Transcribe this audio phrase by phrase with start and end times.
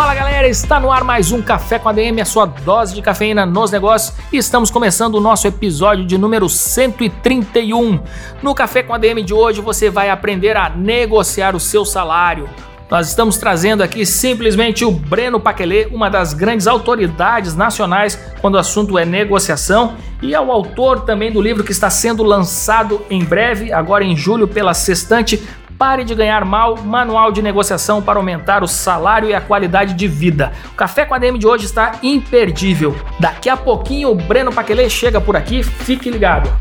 [0.00, 3.02] Fala galera, está no ar mais um Café com a DM, a sua dose de
[3.02, 4.16] cafeína nos negócios.
[4.32, 8.00] E estamos começando o nosso episódio de número 131.
[8.42, 12.48] No Café com a DM de hoje você vai aprender a negociar o seu salário.
[12.90, 18.58] Nós estamos trazendo aqui simplesmente o Breno Paquelê, uma das grandes autoridades nacionais quando o
[18.58, 23.22] assunto é negociação, e é o autor também do livro que está sendo lançado em
[23.22, 25.40] breve, agora em julho, pela Sextante,
[25.80, 30.06] Pare de ganhar mal, manual de negociação para aumentar o salário e a qualidade de
[30.06, 30.52] vida.
[30.72, 32.94] O Café com a DM de hoje está imperdível.
[33.18, 36.52] Daqui a pouquinho o Breno Paquelê chega por aqui, fique ligado.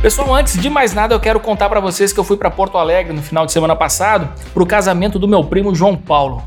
[0.00, 2.78] Pessoal, antes de mais nada, eu quero contar para vocês que eu fui para Porto
[2.78, 6.44] Alegre no final de semana passado para o casamento do meu primo João Paulo.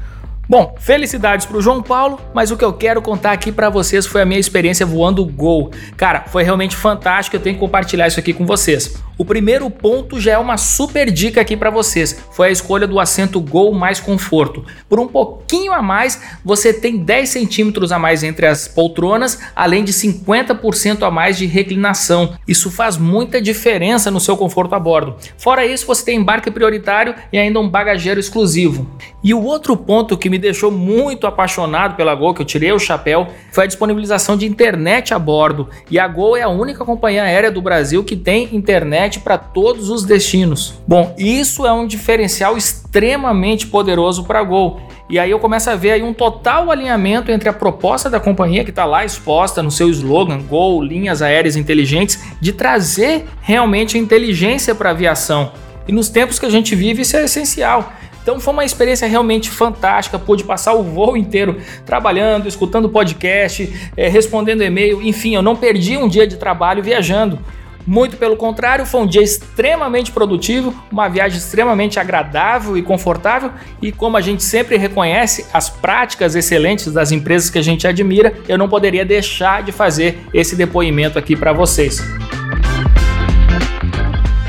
[0.47, 4.21] Bom, felicidades pro João Paulo, mas o que eu quero contar aqui para vocês foi
[4.21, 5.71] a minha experiência voando Gol.
[5.97, 9.03] Cara, foi realmente fantástico, eu tenho que compartilhar isso aqui com vocês.
[9.17, 12.19] O primeiro ponto já é uma super dica aqui para vocês.
[12.31, 14.65] Foi a escolha do assento Gol mais conforto.
[14.89, 19.85] Por um pouquinho a mais, você tem 10 centímetros a mais entre as poltronas, além
[19.85, 22.33] de 50% a mais de reclinação.
[22.45, 25.15] Isso faz muita diferença no seu conforto a bordo.
[25.37, 28.89] Fora isso, você tem embarque prioritário e ainda um bagageiro exclusivo.
[29.23, 32.79] E o outro ponto que me deixou muito apaixonado pela Gol, que eu tirei o
[32.79, 35.69] chapéu, foi a disponibilização de internet a bordo.
[35.89, 39.37] E a Gol é a única companhia aérea do Brasil que tem internet internet para
[39.37, 40.73] todos os destinos.
[40.87, 44.81] Bom, isso é um diferencial extremamente poderoso para a Gol.
[45.09, 48.63] E aí eu começo a ver aí um total alinhamento entre a proposta da companhia
[48.63, 53.99] que está lá exposta no seu slogan Gol, linhas aéreas inteligentes, de trazer realmente a
[53.99, 55.51] inteligência para a aviação.
[55.87, 57.93] E nos tempos que a gente vive isso é essencial.
[58.23, 60.17] Então foi uma experiência realmente fantástica.
[60.17, 65.95] Pude passar o voo inteiro trabalhando, escutando podcast, é, respondendo e-mail, enfim, eu não perdi
[65.95, 67.37] um dia de trabalho viajando.
[67.85, 73.51] Muito pelo contrário, foi um dia extremamente produtivo, uma viagem extremamente agradável e confortável,
[73.81, 78.33] e como a gente sempre reconhece as práticas excelentes das empresas que a gente admira,
[78.47, 82.01] eu não poderia deixar de fazer esse depoimento aqui para vocês.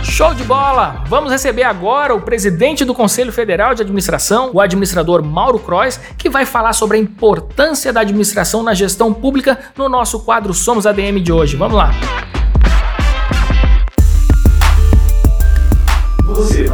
[0.02, 1.04] Show de bola!
[1.08, 6.30] Vamos receber agora o presidente do Conselho Federal de Administração, o administrador Mauro Crois, que
[6.30, 11.20] vai falar sobre a importância da administração na gestão pública no nosso quadro Somos ADM
[11.22, 11.54] de hoje.
[11.56, 11.90] Vamos lá!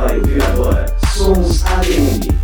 [0.02, 2.41] Vai ouvir agora Sons ADM.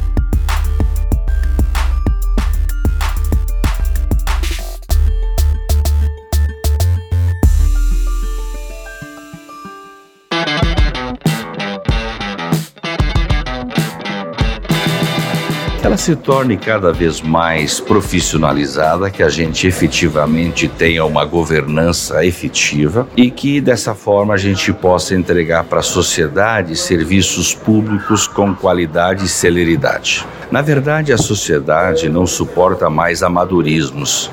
[16.08, 23.30] Se torne cada vez mais profissionalizada, que a gente efetivamente tenha uma governança efetiva e
[23.30, 29.28] que dessa forma a gente possa entregar para a sociedade serviços públicos com qualidade e
[29.28, 30.26] celeridade.
[30.50, 34.30] Na verdade, a sociedade não suporta mais amadorismos,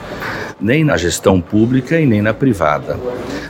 [0.62, 2.97] nem na gestão pública e nem na privada.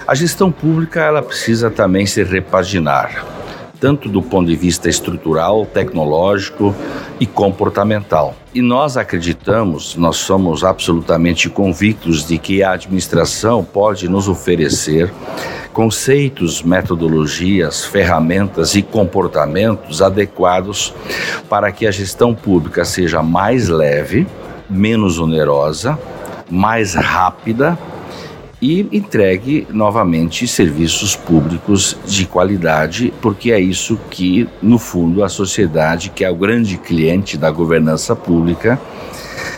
[0.07, 3.34] A gestão pública ela precisa também se repaginar
[3.79, 6.73] tanto do ponto de vista estrutural, tecnológico
[7.19, 8.35] e comportamental.
[8.53, 15.11] E nós acreditamos, nós somos absolutamente convictos de que a administração pode nos oferecer
[15.73, 20.93] conceitos, metodologias, ferramentas e comportamentos adequados
[21.49, 24.25] para que a gestão pública seja mais leve,
[24.69, 25.99] menos onerosa,
[26.49, 27.77] mais rápida
[28.65, 36.09] e entregue novamente serviços públicos de qualidade, porque é isso que, no fundo, a sociedade,
[36.09, 38.81] que é o grande cliente da governança pública,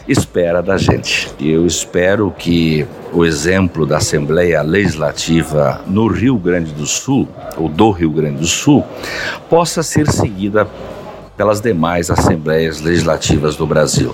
[0.10, 1.32] espera da gente.
[1.40, 7.92] Eu espero que o exemplo da Assembleia Legislativa no Rio Grande do Sul, ou do
[7.92, 8.84] Rio Grande do Sul,
[9.50, 10.68] possa ser seguida
[11.38, 14.14] pelas demais assembleias legislativas do Brasil.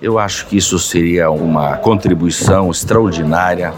[0.00, 3.74] Eu acho que isso seria uma contribuição extraordinária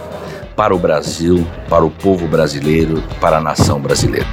[0.59, 4.27] para o Brasil, para o povo brasileiro, para a nação brasileira.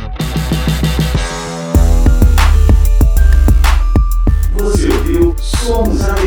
[4.55, 6.24] Você ouviu Somos.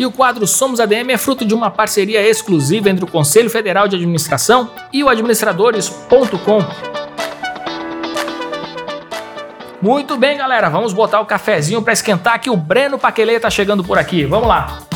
[0.00, 3.86] E o quadro Somos ADM é fruto de uma parceria exclusiva entre o Conselho Federal
[3.86, 6.64] de Administração e o administradores.com.
[9.82, 13.84] Muito bem, galera, vamos botar o cafezinho para esquentar que o Breno Paquelê tá chegando
[13.84, 14.24] por aqui.
[14.24, 14.89] Vamos lá.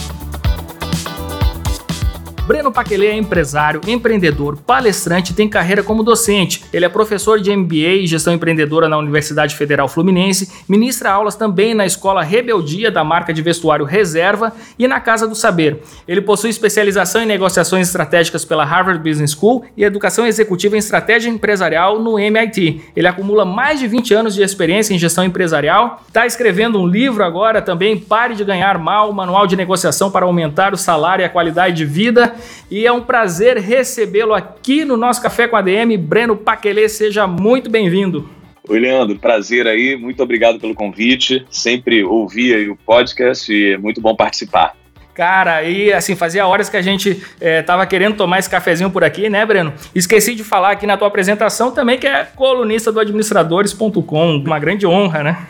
[2.46, 6.62] Breno Paquelê é empresário, empreendedor, palestrante e tem carreira como docente.
[6.74, 11.72] Ele é professor de MBA e gestão empreendedora na Universidade Federal Fluminense, ministra aulas também
[11.72, 15.80] na Escola Rebeldia da marca de vestuário Reserva e na Casa do Saber.
[16.06, 21.30] Ele possui especialização em negociações estratégicas pela Harvard Business School e educação executiva em estratégia
[21.30, 22.82] empresarial no MIT.
[22.94, 27.24] Ele acumula mais de 20 anos de experiência em gestão empresarial, está escrevendo um livro
[27.24, 31.30] agora também, Pare de Ganhar Mal, Manual de Negociação para Aumentar o Salário e a
[31.30, 32.33] Qualidade de Vida
[32.70, 35.96] e é um prazer recebê-lo aqui no nosso Café com a DM.
[35.96, 38.28] Breno Paquelê, seja muito bem-vindo.
[38.66, 41.44] Oi, Leandro, prazer aí, muito obrigado pelo convite.
[41.50, 44.74] Sempre ouvi o podcast e é muito bom participar.
[45.14, 49.04] Cara, e assim, fazia horas que a gente é, tava querendo tomar esse cafezinho por
[49.04, 49.72] aqui, né, Breno?
[49.94, 54.86] Esqueci de falar aqui na tua apresentação também que é colunista do administradores.com, uma grande
[54.86, 55.46] honra, né?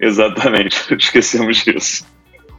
[0.00, 2.06] Exatamente, esquecemos disso.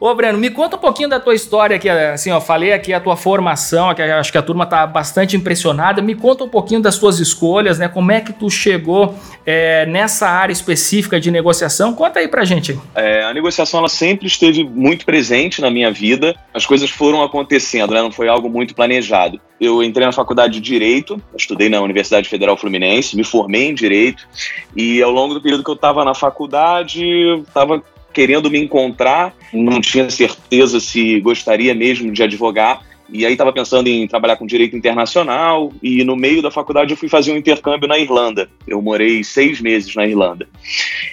[0.05, 2.99] Ô, Breno, me conta um pouquinho da tua história aqui, assim, ó, falei aqui a
[2.99, 6.01] tua formação, que acho que a turma tá bastante impressionada.
[6.01, 7.87] Me conta um pouquinho das tuas escolhas, né?
[7.87, 9.15] Como é que tu chegou
[9.45, 11.93] é, nessa área específica de negociação?
[11.93, 12.77] Conta aí pra gente.
[12.93, 16.35] É, a negociação, ela sempre esteve muito presente na minha vida.
[16.53, 18.01] As coisas foram acontecendo, né?
[18.01, 19.39] Não foi algo muito planejado.
[19.57, 24.27] Eu entrei na faculdade de Direito, estudei na Universidade Federal Fluminense, me formei em Direito,
[24.75, 27.01] e ao longo do período que eu estava na faculdade,
[27.47, 27.81] estava
[28.13, 32.81] querendo me encontrar, não tinha certeza se gostaria mesmo de advogar.
[33.11, 36.97] E aí estava pensando em trabalhar com direito internacional e no meio da faculdade eu
[36.97, 38.49] fui fazer um intercâmbio na Irlanda.
[38.67, 40.47] Eu morei seis meses na Irlanda.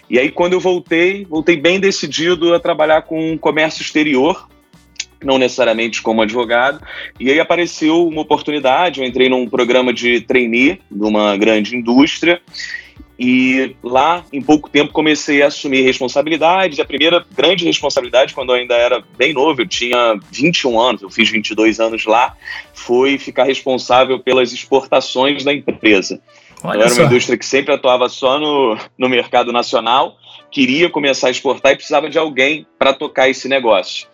[0.08, 4.48] E aí quando eu voltei, voltei bem decidido a trabalhar com comércio exterior,
[5.22, 6.80] não necessariamente como advogado.
[7.18, 12.40] E aí apareceu uma oportunidade, eu entrei num programa de trainee numa grande indústria
[13.22, 16.80] e lá, em pouco tempo, comecei a assumir responsabilidades.
[16.80, 21.10] A primeira grande responsabilidade, quando eu ainda era bem novo, eu tinha 21 anos, eu
[21.10, 22.34] fiz 22 anos lá,
[22.72, 26.18] foi ficar responsável pelas exportações da empresa.
[26.64, 30.16] Olha era uma indústria que sempre atuava só no, no mercado nacional,
[30.50, 34.08] queria começar a exportar e precisava de alguém para tocar esse negócio.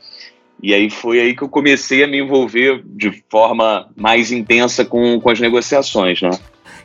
[0.60, 5.20] E aí foi aí que eu comecei a me envolver de forma mais intensa com,
[5.20, 6.30] com as negociações, né?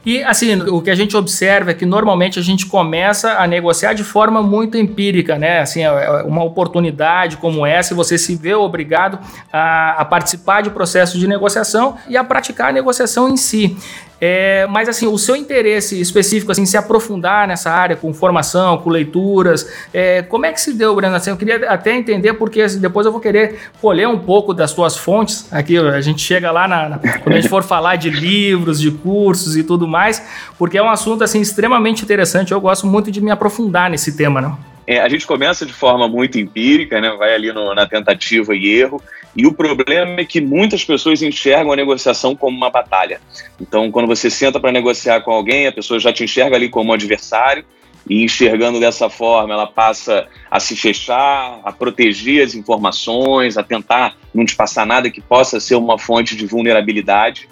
[0.05, 3.93] E assim, o que a gente observa é que normalmente a gente começa a negociar
[3.93, 5.59] de forma muito empírica, né?
[5.59, 9.19] Assim, é, é uma oportunidade como essa, você se vê obrigado
[9.53, 13.77] a, a participar de processos de negociação e a praticar a negociação em si.
[14.23, 18.91] É, mas assim, o seu interesse específico, assim, se aprofundar nessa área com formação, com
[18.91, 21.15] leituras, é, como é que se deu, Breno?
[21.15, 24.69] Assim, eu queria até entender, porque assim, depois eu vou querer colher um pouco das
[24.69, 25.51] suas fontes.
[25.51, 28.91] Aqui a gente chega lá na, na, quando a gente for falar de livros, de
[28.91, 30.23] cursos e tudo mais,
[30.55, 32.51] porque é um assunto assim extremamente interessante.
[32.51, 34.70] Eu gosto muito de me aprofundar nesse tema, não?
[34.87, 37.11] É, a gente começa de forma muito empírica, né?
[37.11, 39.01] vai ali no, na tentativa e erro,
[39.35, 43.21] e o problema é que muitas pessoas enxergam a negociação como uma batalha.
[43.59, 46.91] Então, quando você senta para negociar com alguém, a pessoa já te enxerga ali como
[46.91, 47.63] adversário,
[48.09, 54.15] e enxergando dessa forma, ela passa a se fechar, a proteger as informações, a tentar
[54.33, 57.47] não te passar nada que possa ser uma fonte de vulnerabilidade.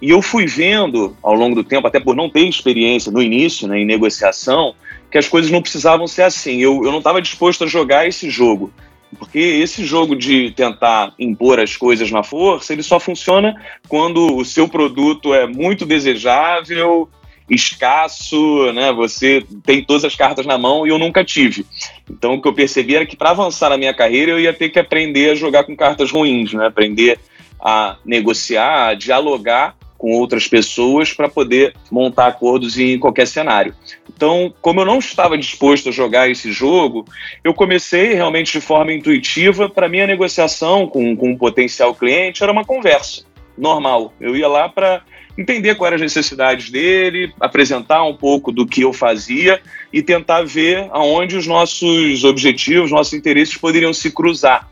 [0.00, 3.66] E eu fui vendo ao longo do tempo, até por não ter experiência no início,
[3.66, 4.74] né, em negociação,
[5.10, 6.58] que as coisas não precisavam ser assim.
[6.58, 8.72] Eu, eu não estava disposto a jogar esse jogo.
[9.18, 13.54] Porque esse jogo de tentar impor as coisas na força, ele só funciona
[13.88, 17.08] quando o seu produto é muito desejável,
[17.48, 18.92] escasso, né?
[18.92, 21.64] Você tem todas as cartas na mão e eu nunca tive.
[22.10, 24.68] Então o que eu percebi era que para avançar na minha carreira eu ia ter
[24.68, 26.66] que aprender a jogar com cartas ruins, né?
[26.66, 27.18] Aprender
[27.58, 33.74] a negociar, a dialogar com outras pessoas para poder montar acordos em qualquer cenário.
[34.08, 37.04] Então, como eu não estava disposto a jogar esse jogo,
[37.42, 39.68] eu comecei realmente de forma intuitiva.
[39.68, 43.24] Para mim, a negociação com, com um potencial cliente era uma conversa
[43.56, 44.14] normal.
[44.20, 45.02] Eu ia lá para
[45.36, 49.60] entender quais eram as necessidades dele, apresentar um pouco do que eu fazia
[49.92, 54.68] e tentar ver aonde os nossos objetivos, nossos interesses poderiam se cruzar.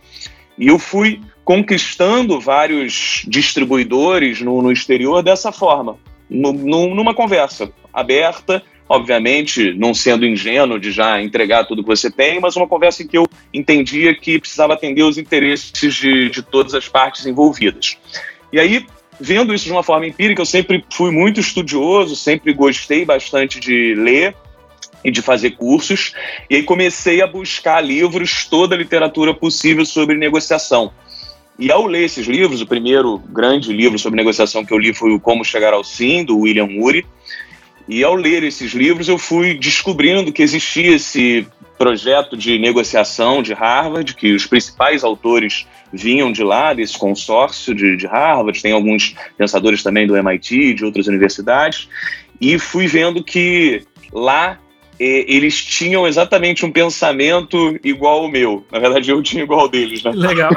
[0.58, 5.96] E eu fui conquistando vários distribuidores no, no exterior dessa forma,
[6.28, 12.10] no, no, numa conversa aberta, obviamente não sendo ingênuo de já entregar tudo que você
[12.10, 16.42] tem, mas uma conversa em que eu entendia que precisava atender os interesses de, de
[16.42, 17.96] todas as partes envolvidas.
[18.52, 18.84] E aí,
[19.20, 23.94] vendo isso de uma forma empírica, eu sempre fui muito estudioso, sempre gostei bastante de
[23.94, 24.34] ler
[25.04, 26.12] e de fazer cursos,
[26.50, 30.92] e aí comecei a buscar livros, toda a literatura possível sobre negociação.
[31.58, 35.12] E ao ler esses livros, o primeiro grande livro sobre negociação que eu li foi
[35.12, 37.06] o Como Chegar ao Sim, do William Ury.
[37.88, 41.46] E ao ler esses livros, eu fui descobrindo que existia esse
[41.78, 47.96] projeto de negociação de Harvard, que os principais autores vinham de lá, desse consórcio de,
[47.96, 51.88] de Harvard, tem alguns pensadores também do MIT, de outras universidades,
[52.40, 53.82] e fui vendo que
[54.12, 54.58] lá
[54.98, 58.64] eles tinham exatamente um pensamento igual ao meu.
[58.70, 60.12] Na verdade, eu tinha igual ao deles, né?
[60.14, 60.50] Legal.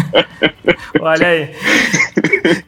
[1.00, 1.50] Olha aí.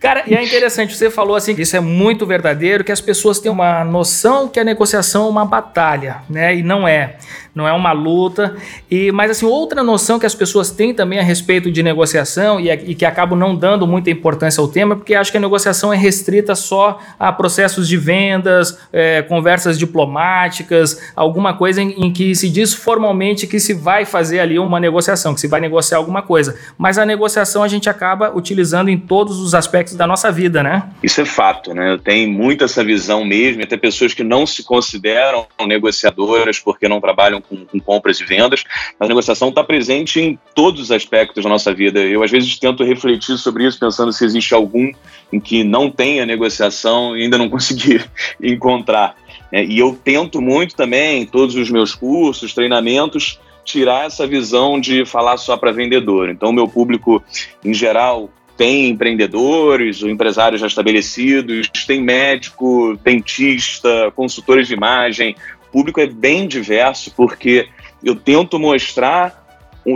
[0.01, 3.39] Cara, e é interessante, você falou assim que isso é muito verdadeiro, que as pessoas
[3.39, 6.57] têm uma noção que a negociação é uma batalha, né?
[6.57, 7.17] E não é
[7.59, 8.57] não é uma luta.
[8.89, 12.71] E mas assim outra noção que as pessoas têm também a respeito de negociação e,
[12.71, 15.97] e que acabam não dando muita importância ao tema, porque acho que a negociação é
[15.97, 22.49] restrita só a processos de vendas, é, conversas diplomáticas, alguma coisa em, em que se
[22.49, 26.57] diz formalmente que se vai fazer ali uma negociação, que se vai negociar alguma coisa.
[26.79, 30.85] Mas a negociação a gente acaba utilizando em todos os aspectos da nossa vida, né?
[31.03, 31.91] Isso é fato, né?
[31.91, 37.01] Eu tenho muito essa visão mesmo, até pessoas que não se consideram negociadoras porque não
[37.01, 38.65] trabalham com, com compras e vendas,
[38.99, 42.01] a negociação está presente em todos os aspectos da nossa vida.
[42.01, 44.93] Eu, às vezes, tento refletir sobre isso, pensando se existe algum
[45.33, 48.01] em que não tenha negociação e ainda não consegui
[48.43, 49.17] encontrar.
[49.51, 54.81] É, e eu tento muito também, em todos os meus cursos, treinamentos, tirar essa visão
[54.81, 56.31] de falar só para vendedor.
[56.31, 57.23] Então, meu público,
[57.65, 65.37] em geral, tem empreendedores empresários já estabelecidos, tem médico, dentista, consultores de imagem,
[65.73, 67.69] público é bem diverso porque
[68.03, 69.47] eu tento mostrar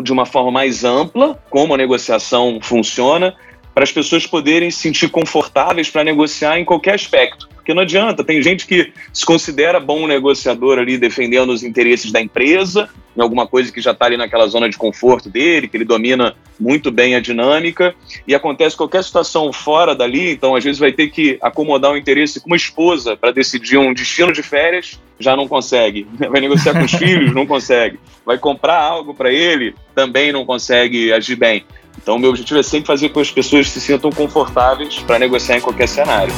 [0.03, 3.35] de uma forma mais ampla como a negociação funciona
[3.75, 7.49] para as pessoas poderem se sentir confortáveis para negociar em qualquer aspecto.
[7.63, 12.21] Porque não adianta, tem gente que se considera bom negociador ali defendendo os interesses da
[12.21, 15.85] empresa, em alguma coisa que já está ali naquela zona de conforto dele, que ele
[15.85, 17.95] domina muito bem a dinâmica,
[18.27, 22.41] e acontece qualquer situação fora dali, então às vezes vai ter que acomodar o interesse
[22.41, 26.05] com uma esposa para decidir um destino de férias, já não consegue.
[26.19, 27.99] Vai negociar com os filhos, não consegue.
[28.27, 31.65] Vai comprar algo para ele, também não consegue agir bem.
[32.03, 35.59] Então, meu objetivo é sempre fazer com que as pessoas se sintam confortáveis para negociar
[35.59, 36.35] em qualquer cenário.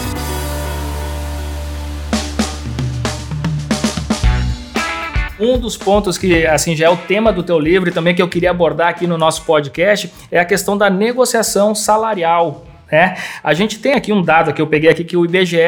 [5.40, 8.22] Um dos pontos que assim já é o tema do teu livro e também que
[8.22, 12.62] eu queria abordar aqui no nosso podcast é a questão da negociação salarial.
[12.90, 13.16] Né?
[13.42, 15.58] A gente tem aqui um dado que eu peguei aqui que o IBGE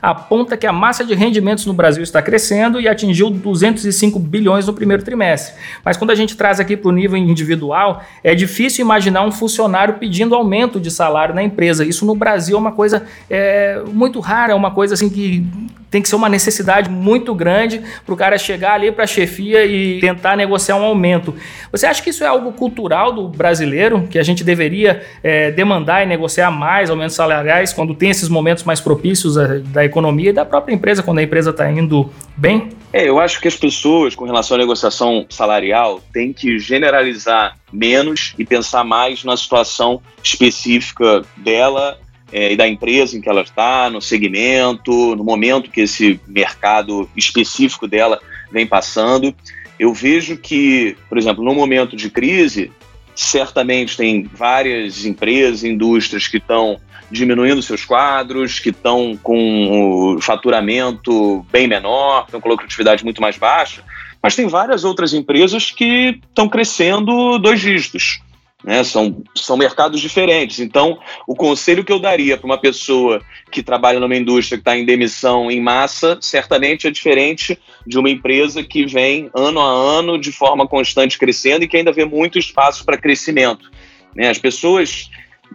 [0.00, 4.72] aponta que a massa de rendimentos no Brasil está crescendo e atingiu 205 bilhões no
[4.72, 5.54] primeiro trimestre.
[5.84, 9.94] Mas quando a gente traz aqui para o nível individual, é difícil imaginar um funcionário
[9.94, 11.84] pedindo aumento de salário na empresa.
[11.84, 15.46] Isso no Brasil é uma coisa é, muito rara, é uma coisa assim que
[15.90, 19.64] tem que ser uma necessidade muito grande para o cara chegar ali para a chefia
[19.64, 21.34] e tentar negociar um aumento.
[21.72, 26.02] Você acha que isso é algo cultural do brasileiro, que a gente deveria é, demandar
[26.02, 30.32] e negociar mais aumentos salariais quando tem esses momentos mais propícios da, da economia e
[30.32, 32.70] da própria empresa, quando a empresa está indo bem?
[32.92, 38.34] É, eu acho que as pessoas, com relação à negociação salarial, têm que generalizar menos
[38.38, 41.98] e pensar mais na situação específica dela
[42.32, 47.08] é, e da empresa em que ela está, no segmento, no momento que esse mercado
[47.16, 48.18] específico dela
[48.50, 49.34] vem passando.
[49.78, 52.72] Eu vejo que, por exemplo, no momento de crise,
[53.18, 61.44] certamente tem várias empresas, indústrias que estão diminuindo seus quadros, que estão com o faturamento
[61.50, 63.82] bem menor, estão com lucratividade muito mais baixa,
[64.22, 68.20] mas tem várias outras empresas que estão crescendo dois dígitos.
[68.64, 68.82] Né?
[68.82, 70.58] São, são mercados diferentes.
[70.58, 74.76] Então, o conselho que eu daria para uma pessoa que trabalha numa indústria que está
[74.76, 80.18] em demissão em massa, certamente é diferente de uma empresa que vem ano a ano
[80.18, 83.70] de forma constante crescendo e que ainda vê muito espaço para crescimento.
[84.14, 84.28] Né?
[84.28, 85.08] As pessoas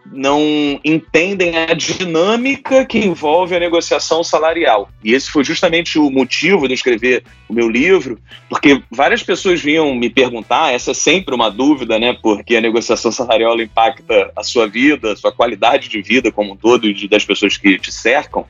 [0.05, 4.89] não entendem a dinâmica que envolve a negociação salarial.
[5.03, 8.19] E esse foi justamente o motivo de escrever o meu livro,
[8.50, 12.17] porque várias pessoas vinham me perguntar, essa é sempre uma dúvida, né?
[12.22, 16.57] Porque a negociação salarial impacta a sua vida, a sua qualidade de vida como um
[16.57, 18.45] todo e das pessoas que te cercam.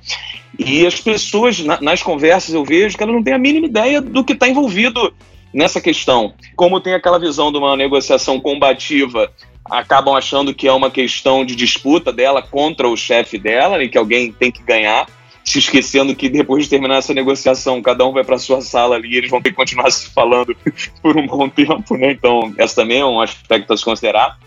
[0.58, 4.24] E as pessoas, nas conversas, eu vejo que elas não têm a mínima ideia do
[4.24, 5.14] que está envolvido
[5.54, 6.34] nessa questão.
[6.56, 9.32] Como tem aquela visão de uma negociação combativa
[9.70, 13.98] acabam achando que é uma questão de disputa dela contra o chefe dela e que
[13.98, 15.08] alguém tem que ganhar,
[15.44, 19.14] se esquecendo que depois de terminar essa negociação, cada um vai para sua sala ali
[19.14, 20.56] e eles vão ter que continuar se falando
[21.02, 22.12] por um bom tempo, né?
[22.12, 24.38] Então, essa também é um aspecto a se considerar.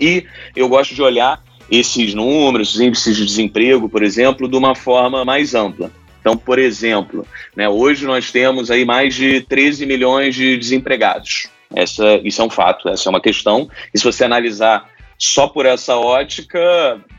[0.00, 0.24] E
[0.54, 5.24] eu gosto de olhar esses números, os índices de desemprego, por exemplo, de uma forma
[5.24, 5.90] mais ampla.
[6.20, 11.48] Então, por exemplo, né, hoje nós temos aí mais de 13 milhões de desempregados.
[11.74, 13.68] Essa, isso é um fato, essa é uma questão.
[13.92, 16.58] E se você analisar só por essa ótica,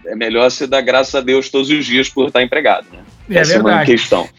[0.06, 2.88] é melhor você dar graças a Deus todos os dias por estar empregado.
[2.92, 3.00] Né?
[3.30, 3.76] É essa verdade.
[3.76, 4.30] é uma questão.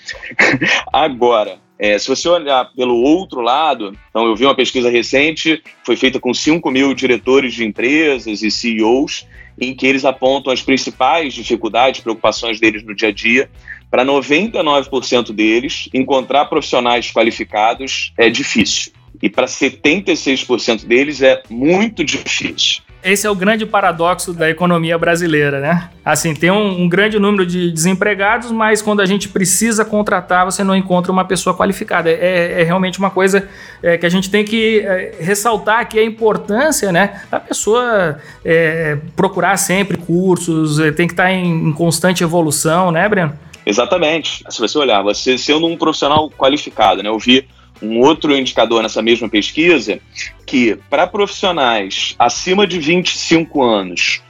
[0.93, 5.97] Agora, é, se você olhar pelo outro lado, então eu vi uma pesquisa recente, foi
[5.97, 9.26] feita com 5 mil diretores de empresas e CEOs,
[9.59, 13.50] em que eles apontam as principais dificuldades, preocupações deles no dia a dia.
[13.90, 18.92] Para 99% deles, encontrar profissionais qualificados é difícil.
[19.23, 22.82] E para 76% deles é muito difícil.
[23.02, 25.88] Esse é o grande paradoxo da economia brasileira, né?
[26.04, 30.62] Assim, tem um, um, grande número de desempregados, mas quando a gente precisa contratar, você
[30.62, 32.11] não encontra uma pessoa qualificada.
[32.11, 33.49] É, é realmente uma coisa
[33.82, 38.99] é, que a gente tem que é, ressaltar aqui a importância, né, da pessoa é,
[39.16, 43.32] procurar sempre cursos, é, tem que estar em, em constante evolução, né, Breno?
[43.64, 44.45] Exatamente.
[44.49, 47.09] Se você olhar, você sendo um profissional qualificado, né?
[47.09, 47.47] Eu vi
[47.83, 50.00] um outro indicador nessa mesma pesquisa
[50.47, 54.23] que para profissionais acima de 25 anos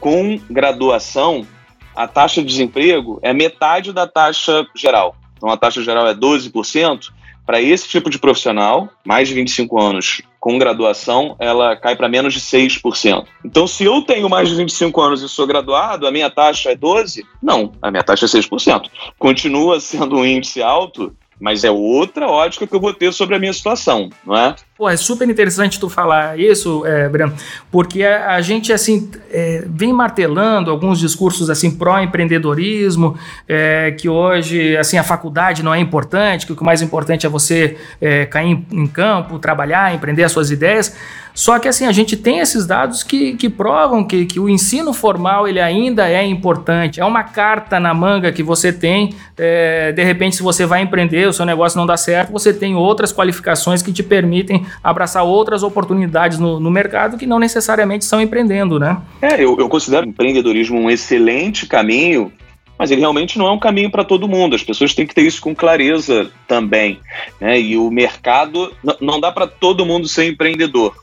[0.00, 1.46] com graduação,
[1.94, 5.16] a taxa de desemprego é metade da taxa geral.
[5.36, 7.12] Então a taxa geral é 12%.
[7.46, 12.34] Para esse tipo de profissional, mais de 25 anos com graduação, ela cai para menos
[12.34, 13.24] de 6%.
[13.42, 16.76] Então, se eu tenho mais de 25 anos e sou graduado, a minha taxa é
[16.76, 17.24] 12%?
[17.42, 18.90] Não, a minha taxa é 6%.
[19.18, 23.38] Continua sendo um índice alto, mas é outra ótica que eu vou ter sobre a
[23.38, 24.54] minha situação, não é?
[24.76, 27.32] Pô, é super interessante tu falar isso, é, Breno,
[27.70, 33.16] porque a, a gente assim é, vem martelando alguns discursos assim pró-empreendedorismo,
[33.48, 37.76] é, que hoje assim a faculdade não é importante, que o mais importante é você
[38.00, 40.96] é, cair em, em, campo, trabalhar, empreender as suas ideias.
[41.34, 44.92] Só que assim a gente tem esses dados que, que provam que, que o ensino
[44.92, 47.00] formal ele ainda é importante.
[47.00, 49.14] É uma carta na manga que você tem.
[49.36, 52.76] É, de repente, se você vai empreender, o seu negócio não dá certo, você tem
[52.76, 58.20] outras qualificações que te permitem abraçar outras oportunidades no, no mercado que não necessariamente estão
[58.20, 58.98] empreendendo, né?
[59.20, 62.32] É, eu, eu considero empreendedorismo um excelente caminho
[62.78, 64.56] mas ele realmente não é um caminho para todo mundo.
[64.56, 66.98] As pessoas têm que ter isso com clareza também.
[67.40, 67.60] Né?
[67.60, 70.94] E o mercado não dá para todo mundo ser empreendedor.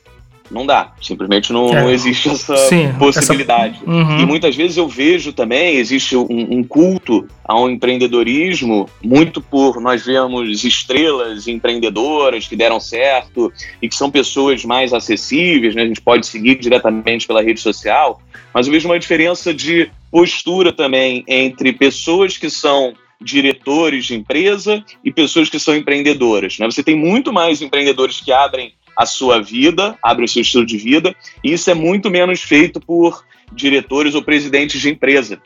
[0.52, 1.82] Não dá, simplesmente não, é.
[1.82, 3.80] não existe essa Sim, possibilidade.
[3.82, 3.90] Essa...
[3.90, 4.20] Uhum.
[4.20, 10.06] E muitas vezes eu vejo também, existe um, um, culto ao empreendedorismo, muito por nós
[10.06, 15.84] vemos estrelas empreendedoras que deram certo e que são pessoas mais acessíveis, né?
[15.84, 18.22] a gente pode seguir diretamente pela rede social,
[18.54, 24.84] mas eu vejo uma diferença de postura também entre pessoas que são diretores de empresa
[25.04, 26.58] e pessoas que são empreendedoras.
[26.58, 26.66] Né?
[26.66, 30.78] Você tem muito mais empreendedores que abrem a sua vida, abre o seu estilo de
[30.78, 35.42] vida, e isso é muito menos feito por diretores ou presidentes de empresa.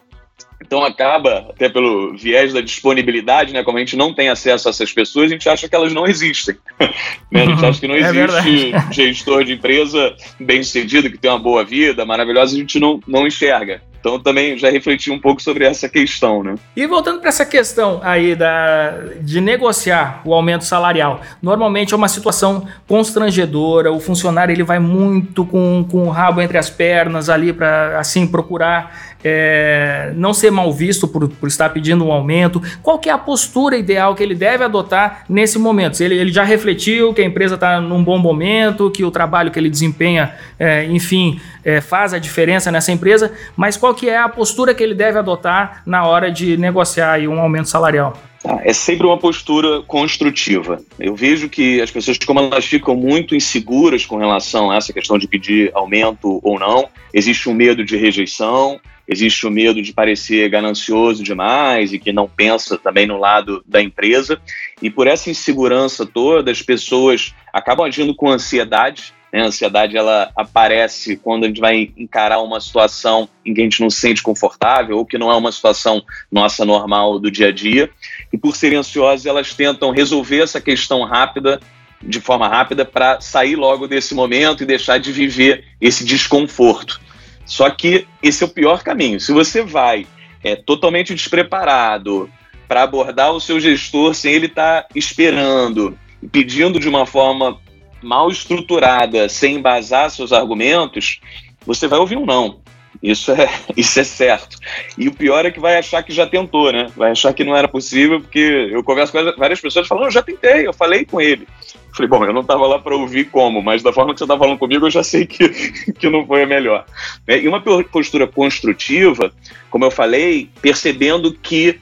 [0.62, 3.64] Então acaba, até pelo viés da disponibilidade, né?
[3.64, 6.06] Como a gente não tem acesso a essas pessoas, a gente acha que elas não
[6.06, 6.56] existem.
[7.32, 7.44] né?
[7.44, 11.32] A gente acha que não é existe é gestor de empresa bem sucedido, que tem
[11.32, 13.82] uma boa vida, maravilhosa, a gente não, não enxerga.
[14.06, 16.54] Então também já refleti um pouco sobre essa questão, né?
[16.76, 22.08] E voltando para essa questão aí da, de negociar o aumento salarial, normalmente é uma
[22.08, 27.52] situação constrangedora, o funcionário ele vai muito com, com o rabo entre as pernas ali
[27.52, 32.62] para assim procurar é, não ser mal visto por, por, estar pedindo um aumento?
[32.84, 36.00] Qual que é a postura ideal que ele deve adotar nesse momento?
[36.02, 39.58] Ele, ele já refletiu que a empresa está num bom momento, que o trabalho que
[39.58, 44.30] ele desempenha, é, enfim, é, faz a diferença nessa empresa, mas qual que é a
[44.30, 48.14] postura que ele deve adotar na hora de negociar um aumento salarial?
[48.48, 50.80] Ah, é sempre uma postura construtiva.
[51.00, 55.18] Eu vejo que as pessoas, como elas ficam muito inseguras com relação a essa questão
[55.18, 60.50] de pedir aumento ou não, existe um medo de rejeição, existe o medo de parecer
[60.50, 64.40] ganancioso demais e que não pensa também no lado da empresa.
[64.82, 69.14] E por essa insegurança toda, as pessoas acabam agindo com ansiedade.
[69.32, 69.42] Né?
[69.42, 73.82] A ansiedade ela aparece quando a gente vai encarar uma situação em que a gente
[73.82, 77.52] não se sente confortável ou que não é uma situação nossa normal do dia a
[77.52, 77.90] dia.
[78.34, 81.60] E por serem ansiosas, elas tentam resolver essa questão rápida
[82.02, 87.00] de forma rápida para sair logo desse momento e deixar de viver esse desconforto.
[87.46, 89.20] Só que esse é o pior caminho.
[89.20, 90.08] Se você vai
[90.44, 92.30] é, totalmente despreparado
[92.68, 95.98] para abordar o seu gestor sem ele estar tá esperando,
[96.32, 97.60] pedindo de uma forma
[98.02, 101.20] mal estruturada, sem embasar seus argumentos,
[101.66, 102.65] você vai ouvir um não.
[103.06, 104.58] Isso é, isso é certo.
[104.98, 106.88] E o pior é que vai achar que já tentou, né?
[106.96, 110.24] Vai achar que não era possível, porque eu converso com várias pessoas falando, eu já
[110.24, 111.48] tentei, eu falei com ele.
[111.94, 114.38] Falei, bom, eu não estava lá para ouvir como, mas da forma que você está
[114.38, 115.48] falando comigo, eu já sei que,
[115.94, 116.86] que não foi a melhor.
[117.28, 119.32] É, e uma postura construtiva,
[119.70, 121.80] como eu falei, percebendo que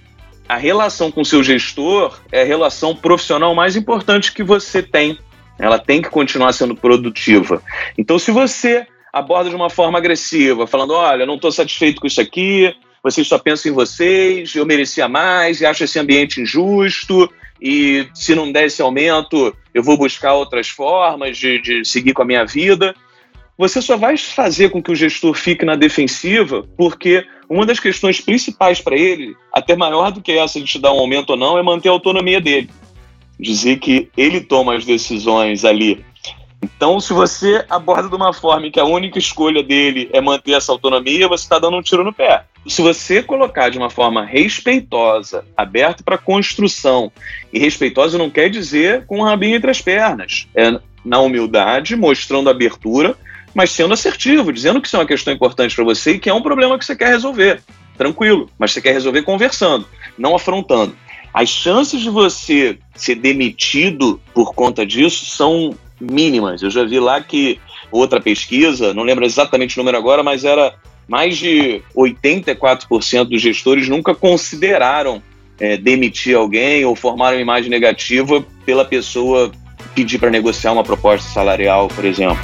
[0.47, 5.17] a relação com seu gestor é a relação profissional mais importante que você tem.
[5.57, 7.62] Ela tem que continuar sendo produtiva.
[7.97, 12.19] Então, se você aborda de uma forma agressiva, falando: olha, não estou satisfeito com isso
[12.19, 17.30] aqui, vocês só pensam em vocês, eu merecia mais e acho esse ambiente injusto.
[17.62, 22.21] E se não der esse aumento, eu vou buscar outras formas de, de seguir com
[22.21, 22.95] a minha vida.
[23.58, 28.19] Você só vai fazer com que o gestor fique na defensiva, porque uma das questões
[28.19, 31.58] principais para ele, até maior do que essa de te dar um aumento ou não,
[31.58, 32.69] é manter a autonomia dele.
[33.39, 36.04] Dizer que ele toma as decisões ali
[36.63, 40.54] então, se você aborda de uma forma em que a única escolha dele é manter
[40.54, 42.45] essa autonomia, você está dando um tiro no pé.
[42.65, 47.12] Se você colocar de uma forma respeitosa, aberta para construção,
[47.52, 52.49] e respeitosa não quer dizer com o rabinho entre as pernas, é na humildade, mostrando
[52.49, 53.17] abertura,
[53.54, 56.34] mas sendo assertivo, dizendo que isso é uma questão importante para você e que é
[56.34, 57.62] um problema que você quer resolver.
[57.97, 59.86] Tranquilo, mas você quer resolver conversando,
[60.17, 60.95] não afrontando.
[61.34, 65.76] As chances de você ser demitido por conta disso são
[66.11, 66.61] mínimas.
[66.61, 67.59] Eu já vi lá que
[67.91, 70.73] outra pesquisa, não lembro exatamente o número agora, mas era
[71.07, 75.21] mais de 84% dos gestores nunca consideraram
[75.59, 79.51] é, demitir alguém ou formar uma imagem negativa pela pessoa
[79.93, 82.43] pedir para negociar uma proposta salarial, por exemplo.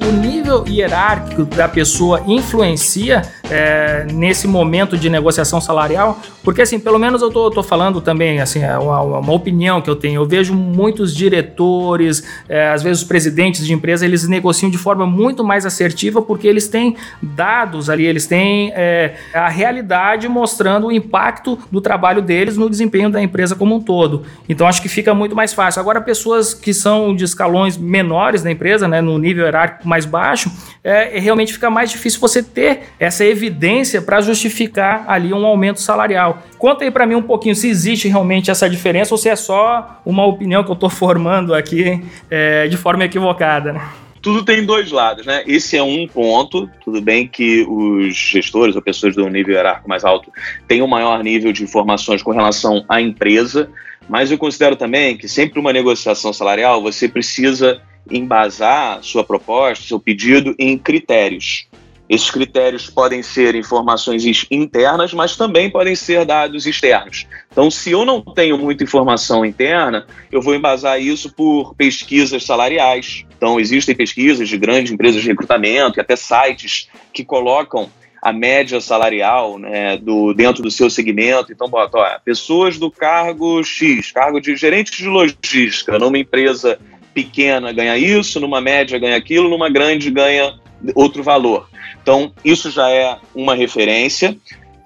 [0.00, 6.20] O nível hierárquico da pessoa influencia é, nesse momento de negociação salarial?
[6.42, 9.90] Porque, assim, pelo menos eu tô, tô falando também, assim, é uma, uma, opinião que
[9.90, 10.22] eu tenho.
[10.22, 15.06] Eu vejo muitos diretores, é, às vezes os presidentes de empresa, eles negociam de forma
[15.06, 20.92] muito mais assertiva porque eles têm dados ali, eles têm é, a realidade mostrando o
[20.92, 24.24] impacto do trabalho deles no desempenho da empresa como um todo.
[24.48, 25.80] Então, acho que fica muito mais fácil.
[25.80, 30.50] Agora, pessoas que são de escalões menores da empresa, né, no nível hierárquico mais baixo,
[30.82, 35.80] é, realmente fica mais difícil você ter essa evidência evidência para justificar ali um aumento
[35.80, 36.42] salarial.
[36.58, 40.00] Conta aí para mim um pouquinho se existe realmente essa diferença ou se é só
[40.04, 43.72] uma opinião que eu estou formando aqui é, de forma equivocada.
[43.72, 43.80] Né?
[44.20, 45.44] tudo tem dois lados, né?
[45.46, 50.04] Esse é um ponto, tudo bem que os gestores ou pessoas do nível hierárquico mais
[50.04, 50.30] alto
[50.66, 53.70] têm um maior nível de informações com relação à empresa,
[54.08, 60.00] mas eu considero também que sempre uma negociação salarial você precisa embasar sua proposta, seu
[60.00, 61.67] pedido em critérios.
[62.08, 67.26] Esses critérios podem ser informações internas, mas também podem ser dados externos.
[67.52, 73.24] Então, se eu não tenho muita informação interna, eu vou embasar isso por pesquisas salariais.
[73.36, 77.90] Então, existem pesquisas de grandes empresas de recrutamento e até sites que colocam
[78.22, 81.52] a média salarial né, do, dentro do seu segmento.
[81.52, 86.78] Então, bota, ó, pessoas do cargo X, cargo de gerente de logística, numa empresa
[87.14, 90.54] pequena ganha isso, numa média ganha aquilo, numa grande ganha
[90.94, 91.68] outro valor.
[92.02, 94.36] Então, isso já é uma referência,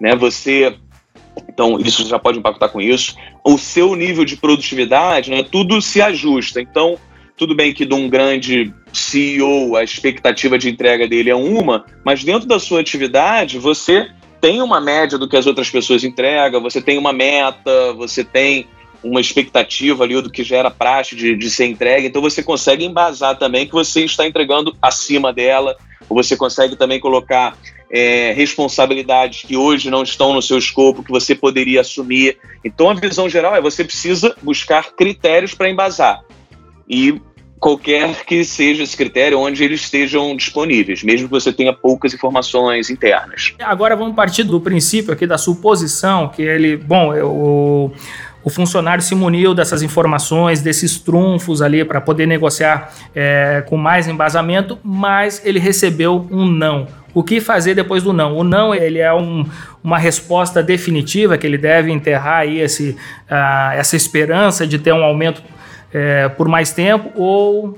[0.01, 0.15] né?
[0.17, 0.75] Você
[1.49, 3.17] então, isso já pode impactar com isso.
[3.45, 6.61] O seu nível de produtividade, né, tudo se ajusta.
[6.61, 6.99] Então,
[7.37, 12.23] tudo bem que de um grande CEO a expectativa de entrega dele é uma, mas
[12.23, 16.83] dentro da sua atividade, você tem uma média do que as outras pessoas entregam, você
[16.83, 18.67] tem uma meta, você tem
[19.03, 22.85] uma expectativa ali do que já era praxe de, de ser entregue, então você consegue
[22.85, 25.77] embasar também que você está entregando acima dela,
[26.09, 27.57] ou você consegue também colocar
[27.93, 32.39] é, responsabilidades que hoje não estão no seu escopo, que você poderia assumir.
[32.65, 36.23] Então, a visão geral é você precisa buscar critérios para embasar.
[36.89, 37.21] E
[37.61, 42.91] qualquer que seja esse critério, onde eles estejam disponíveis, mesmo que você tenha poucas informações
[42.91, 43.55] internas.
[43.61, 47.93] Agora vamos partir do princípio aqui da suposição que ele, bom, eu
[48.45, 54.09] o funcionário se muniu dessas informações, desses trunfos ali para poder negociar é, com mais
[54.09, 56.87] embasamento, mas ele recebeu um não.
[57.15, 58.37] O que fazer depois do não?
[58.37, 59.45] O não ele é um,
[59.85, 62.97] uma resposta definitiva que ele deve enterrar aí esse,
[63.31, 65.43] uh, essa esperança de ter um aumento
[65.93, 67.77] é, por mais tempo ou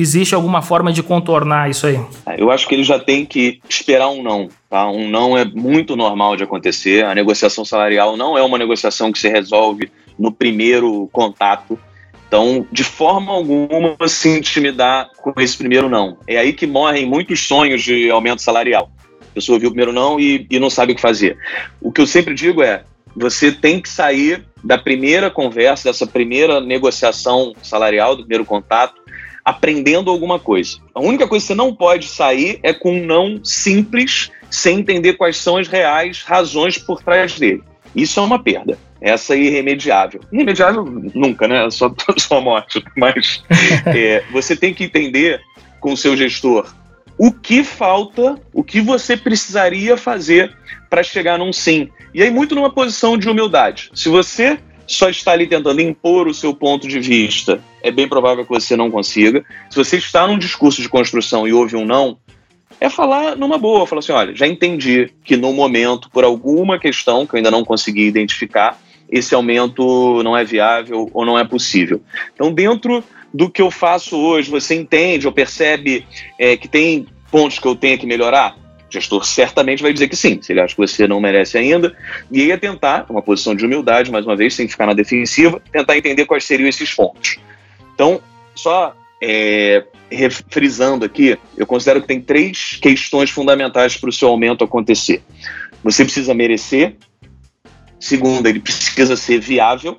[0.00, 2.00] existe alguma forma de contornar isso aí?
[2.36, 4.48] Eu acho que ele já tem que esperar um não.
[4.68, 4.88] Tá?
[4.88, 7.04] Um não é muito normal de acontecer.
[7.04, 11.78] A negociação salarial não é uma negociação que se resolve no primeiro contato.
[12.26, 16.18] Então, de forma alguma, se intimidar com esse primeiro não.
[16.26, 18.90] É aí que morrem muitos sonhos de aumento salarial.
[19.30, 21.38] A pessoa ouviu o primeiro não e, e não sabe o que fazer.
[21.80, 22.82] O que eu sempre digo é:
[23.16, 29.00] você tem que sair da primeira conversa, dessa primeira negociação salarial, do primeiro contato,
[29.48, 30.78] aprendendo alguma coisa.
[30.94, 35.14] A única coisa que você não pode sair é com um não simples, sem entender
[35.14, 37.62] quais são as reais razões por trás dele.
[37.96, 38.78] Isso é uma perda.
[39.00, 40.20] Essa é irremediável.
[40.30, 40.84] Irremediável
[41.14, 41.70] nunca, né?
[41.70, 42.84] Só, só morte.
[42.96, 43.42] Mas
[43.86, 45.40] é, você tem que entender
[45.80, 46.66] com o seu gestor
[47.18, 50.56] o que falta, o que você precisaria fazer
[50.88, 51.88] para chegar num sim.
[52.14, 53.90] E aí, muito numa posição de humildade.
[53.92, 58.44] Se você só está ali tentando impor o seu ponto de vista, é bem provável
[58.44, 59.44] que você não consiga.
[59.70, 62.18] Se você está num discurso de construção e ouve um não,
[62.80, 67.26] é falar numa boa, falar assim, olha, já entendi que no momento, por alguma questão
[67.26, 72.00] que eu ainda não consegui identificar, esse aumento não é viável ou não é possível.
[72.34, 76.06] Então, dentro do que eu faço hoje, você entende ou percebe
[76.38, 78.56] é, que tem pontos que eu tenho que melhorar?
[78.88, 81.94] O gestor certamente vai dizer que sim, se ele acha que você não merece ainda,
[82.32, 85.60] e aí é tentar, uma posição de humildade, mais uma vez, sem ficar na defensiva,
[85.70, 87.36] tentar entender quais seriam esses pontos.
[87.94, 88.20] Então,
[88.54, 89.84] só é,
[91.04, 95.22] aqui, eu considero que tem três questões fundamentais para o seu aumento acontecer.
[95.84, 96.96] Você precisa merecer,
[98.00, 99.98] segundo, ele precisa ser viável,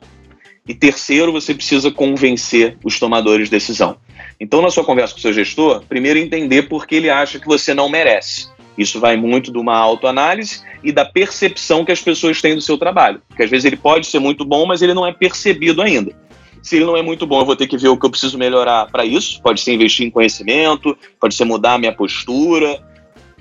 [0.68, 3.98] e terceiro, você precisa convencer os tomadores de decisão.
[4.40, 7.48] Então, na sua conversa com o seu gestor, primeiro entender por que ele acha que
[7.48, 8.48] você não merece.
[8.80, 12.78] Isso vai muito de uma autoanálise e da percepção que as pessoas têm do seu
[12.78, 13.22] trabalho.
[13.28, 16.16] Porque às vezes ele pode ser muito bom, mas ele não é percebido ainda.
[16.64, 18.38] Se ele não é muito bom, eu vou ter que ver o que eu preciso
[18.38, 19.42] melhorar para isso.
[19.42, 22.82] Pode ser investir em conhecimento, pode ser mudar a minha postura,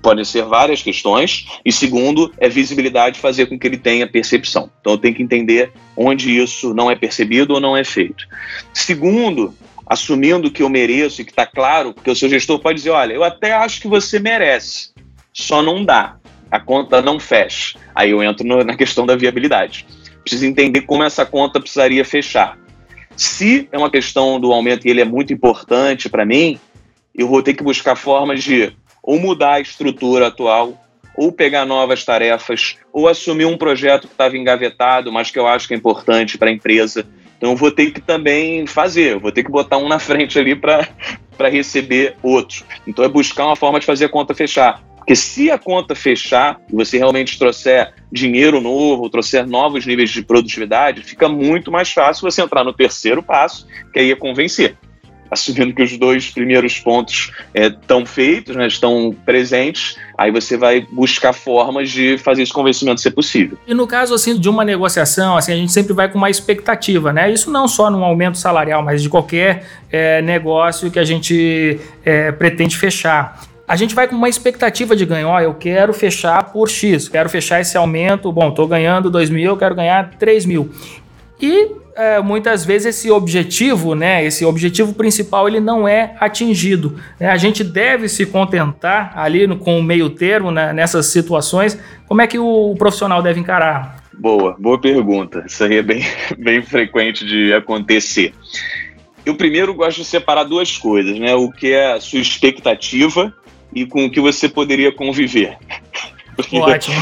[0.03, 1.46] podem ser várias questões.
[1.64, 4.70] E segundo, é visibilidade fazer com que ele tenha percepção.
[4.81, 8.27] Então eu tenho que entender onde isso não é percebido ou não é feito.
[8.72, 9.55] Segundo,
[9.87, 13.14] assumindo que eu mereço e que está claro, porque o seu gestor pode dizer: olha,
[13.14, 14.90] eu até acho que você merece,
[15.38, 16.16] só não dá.
[16.51, 17.79] A conta não fecha.
[17.94, 19.87] Aí eu entro no, na questão da viabilidade.
[20.22, 22.59] Preciso entender como essa conta precisaria fechar.
[23.16, 26.59] Se é uma questão do aumento e ele é muito importante para mim,
[27.14, 28.72] eu vou ter que buscar formas de
[29.03, 30.74] ou mudar a estrutura atual,
[31.16, 35.66] ou pegar novas tarefas, ou assumir um projeto que estava engavetado, mas que eu acho
[35.66, 37.07] que é importante para a empresa.
[37.37, 40.38] Então eu vou ter que também fazer, eu vou ter que botar um na frente
[40.38, 42.64] ali para receber outro.
[42.87, 44.88] Então é buscar uma forma de fazer a conta fechar.
[45.09, 50.21] Porque se a conta fechar e você realmente trouxer dinheiro novo, trouxer novos níveis de
[50.21, 54.77] produtividade, fica muito mais fácil você entrar no terceiro passo, que aí é convencer.
[55.31, 60.87] Assumindo que os dois primeiros pontos estão é, feitos, né, estão presentes, aí você vai
[60.92, 63.57] buscar formas de fazer esse convencimento ser possível.
[63.66, 67.14] E no caso assim de uma negociação, assim a gente sempre vai com uma expectativa,
[67.14, 67.33] né?
[67.33, 72.31] Isso não só num aumento salarial, mas de qualquer é, negócio que a gente é,
[72.31, 75.28] pretende fechar a gente vai com uma expectativa de ganho.
[75.28, 78.33] Ó, eu quero fechar por X, quero fechar esse aumento.
[78.33, 80.70] Bom, estou ganhando 2 mil, eu quero ganhar 3 mil.
[81.38, 86.98] E é, muitas vezes esse objetivo, né, esse objetivo principal, ele não é atingido.
[87.20, 87.28] Né?
[87.28, 91.78] A gente deve se contentar ali no, com o meio termo né, nessas situações.
[92.07, 94.02] Como é que o, o profissional deve encarar?
[94.14, 95.44] Boa, boa pergunta.
[95.46, 96.02] Isso aí é bem,
[96.38, 98.33] bem frequente de acontecer.
[99.26, 101.35] Eu primeiro gosto de separar duas coisas, né?
[101.35, 103.35] O que é a sua expectativa
[103.83, 105.57] e com o que você poderia conviver.
[106.37, 106.97] Porque Ótimo.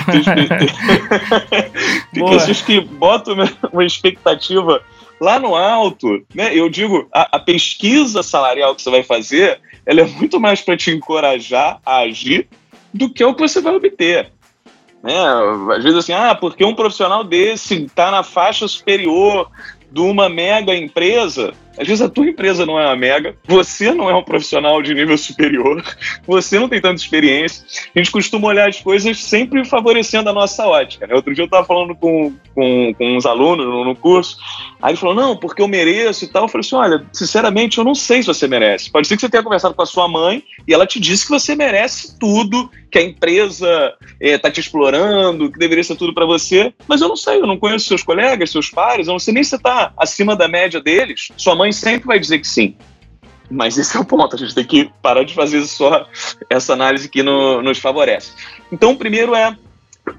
[2.11, 3.37] Tem, pessoas que botam
[3.71, 4.83] uma expectativa
[5.21, 6.57] lá no alto, né?
[6.57, 10.75] Eu digo, a, a, pesquisa salarial que você vai fazer, ela é muito mais para
[10.75, 12.49] te encorajar a agir
[12.95, 14.33] do que o que você vai obter.
[15.03, 15.15] Né?
[15.77, 19.51] Às vezes assim, ah, porque um profissional desse está na faixa superior
[19.93, 24.09] de uma mega empresa, às vezes a tua empresa não é uma mega, você não
[24.11, 25.83] é um profissional de nível superior,
[26.27, 27.65] você não tem tanta experiência.
[27.95, 31.07] A gente costuma olhar as coisas sempre favorecendo a nossa ótica.
[31.07, 31.15] Né?
[31.15, 34.39] Outro dia eu estava falando com, com, com uns alunos no, no, curso,
[34.81, 36.45] aí ele falou, não, porque eu mereço e tal.
[36.45, 38.91] Eu falei assim, olha, sinceramente, eu não sei se você merece.
[38.91, 41.31] Pode ser que você tenha conversado com a sua mãe e ela te disse que
[41.31, 46.25] você merece tudo, que a empresa está eh, te explorando, que deveria ser tudo para
[46.25, 49.35] você, mas eu não sei, eu não conheço seus colegas, seus pares, eu não sei
[49.35, 51.29] nem se você está acima da média deles.
[51.37, 52.77] Sua mãe mãe sempre vai dizer que sim.
[53.51, 56.09] Mas esse é o ponto, a gente tem que parar de fazer só
[56.51, 58.33] essa análise que no, nos favorece.
[58.73, 59.57] Então, o primeiro é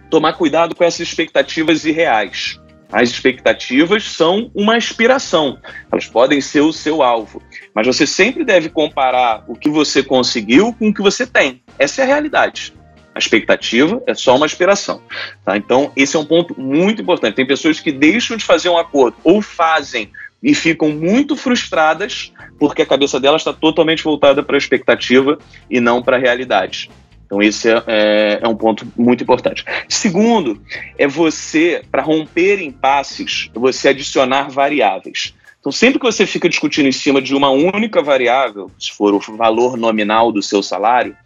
[0.10, 2.60] tomar cuidado com essas expectativas irreais.
[2.90, 5.60] As expectativas são uma aspiração,
[5.92, 7.42] elas podem ser o seu alvo,
[7.74, 11.62] mas você sempre deve comparar o que você conseguiu com o que você tem.
[11.78, 12.74] Essa é a realidade.
[13.14, 15.02] A expectativa é só uma aspiração.
[15.44, 15.58] Tá?
[15.58, 17.36] Então, esse é um ponto muito importante.
[17.36, 22.82] Tem pessoas que deixam de fazer um acordo ou fazem e ficam muito frustradas porque
[22.82, 25.38] a cabeça delas está totalmente voltada para a expectativa
[25.70, 26.90] e não para a realidade.
[27.26, 29.66] Então, esse é, é, é, um ponto muito importante.
[29.90, 30.62] Segundo,
[30.98, 35.34] é você, para romper impasses, você adicionar variáveis.
[35.60, 39.20] Então, sempre que você fica discutindo em cima de uma única variável, se for o
[39.36, 41.18] valor nominal do seu salário,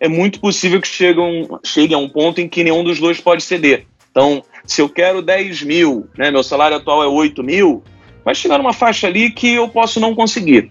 [0.00, 3.20] é muito possível que chegue, um, chegue a um ponto em que nenhum dos dois
[3.20, 3.84] pode ceder.
[4.10, 7.82] Então, se eu quero 10 mil, né, meu salário atual é 8 mil,
[8.24, 10.70] vai chegar numa faixa ali que eu posso não conseguir.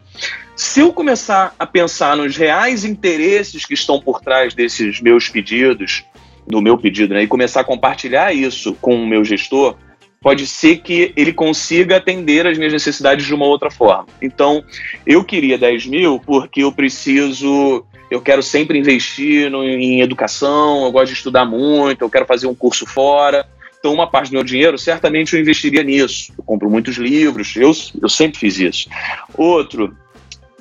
[0.55, 6.03] Se eu começar a pensar nos reais interesses que estão por trás desses meus pedidos,
[6.47, 9.75] do meu pedido, né, e começar a compartilhar isso com o meu gestor,
[10.21, 14.07] pode ser que ele consiga atender as minhas necessidades de uma outra forma.
[14.21, 14.63] Então,
[15.05, 20.91] eu queria 10 mil porque eu preciso, eu quero sempre investir no, em educação, eu
[20.91, 23.47] gosto de estudar muito, eu quero fazer um curso fora.
[23.81, 26.31] Então, uma parte do meu dinheiro, certamente eu investiria nisso.
[26.37, 28.87] Eu compro muitos livros, eu, eu sempre fiz isso.
[29.35, 29.97] Outro,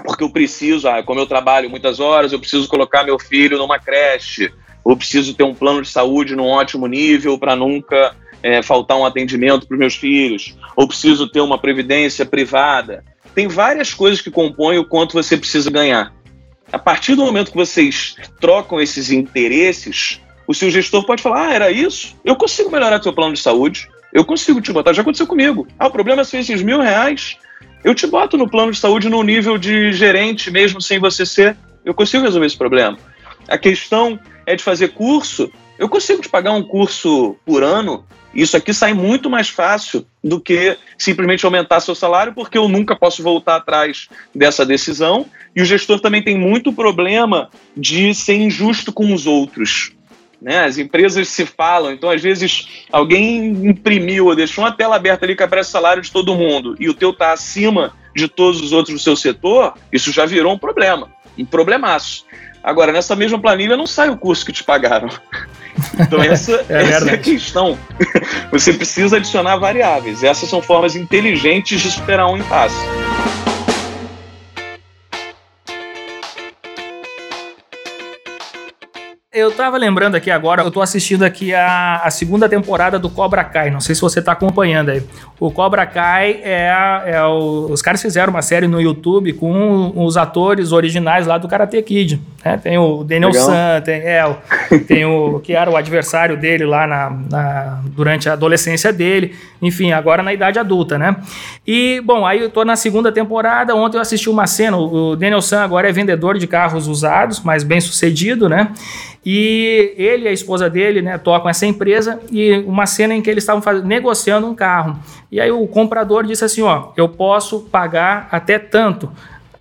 [0.02, 3.78] porque eu preciso, ah, como eu trabalho muitas horas, eu preciso colocar meu filho numa
[3.78, 4.50] creche,
[4.82, 9.04] ou preciso ter um plano de saúde num ótimo nível para nunca é, faltar um
[9.04, 13.04] atendimento para os meus filhos, ou preciso ter uma previdência privada.
[13.34, 16.10] Tem várias coisas que compõem o quanto você precisa ganhar.
[16.72, 21.54] A partir do momento que vocês trocam esses interesses, o seu gestor pode falar: ah,
[21.54, 22.16] era isso?
[22.24, 24.92] Eu consigo melhorar seu plano de saúde, eu consigo te botar.
[24.92, 25.66] Já aconteceu comigo.
[25.78, 27.36] Ah, o problema são esses mil reais.
[27.84, 31.56] Eu te boto no plano de saúde no nível de gerente, mesmo sem você ser.
[31.84, 32.98] Eu consigo resolver esse problema.
[33.48, 35.50] A questão é de fazer curso.
[35.78, 40.40] Eu consigo te pagar um curso por ano isso aqui sai muito mais fácil do
[40.40, 45.26] que simplesmente aumentar seu salário, porque eu nunca posso voltar atrás dessa decisão.
[45.54, 49.92] E o gestor também tem muito problema de ser injusto com os outros.
[50.40, 50.64] Né?
[50.64, 55.36] As empresas se falam, então às vezes alguém imprimiu ou deixou uma tela aberta ali
[55.36, 58.94] que aparece salário de todo mundo e o teu está acima de todos os outros
[58.94, 62.24] do seu setor, isso já virou um problema, um problemaço.
[62.62, 65.08] Agora, nessa mesma planilha não sai o curso que te pagaram.
[65.98, 67.78] Então, essa, é, essa é a questão.
[68.50, 70.22] Você precisa adicionar variáveis.
[70.22, 72.76] Essas são formas inteligentes de superar um impasse.
[79.40, 83.42] Eu tava lembrando aqui agora, eu tô assistindo aqui a, a segunda temporada do Cobra
[83.42, 83.70] Kai.
[83.70, 85.02] Não sei se você tá acompanhando aí.
[85.38, 86.70] O Cobra Kai é,
[87.06, 91.48] é o, os caras fizeram uma série no YouTube com os atores originais lá do
[91.48, 92.20] Karate Kid.
[92.44, 92.58] Né?
[92.58, 94.36] Tem o Daniel San, tem, é,
[94.86, 99.34] tem o que era o adversário dele lá na, na, durante a adolescência dele.
[99.62, 101.16] Enfim, agora na idade adulta, né?
[101.66, 103.74] E, bom, aí eu tô na segunda temporada.
[103.74, 104.76] Ontem eu assisti uma cena.
[104.76, 108.68] O Daniel San agora é vendedor de carros usados, mas bem sucedido, né?
[109.24, 113.28] E ele e a esposa dele né, tocam essa empresa e uma cena em que
[113.28, 114.98] eles estavam negociando um carro.
[115.30, 119.10] E aí o comprador disse assim: Ó, eu posso pagar até tanto.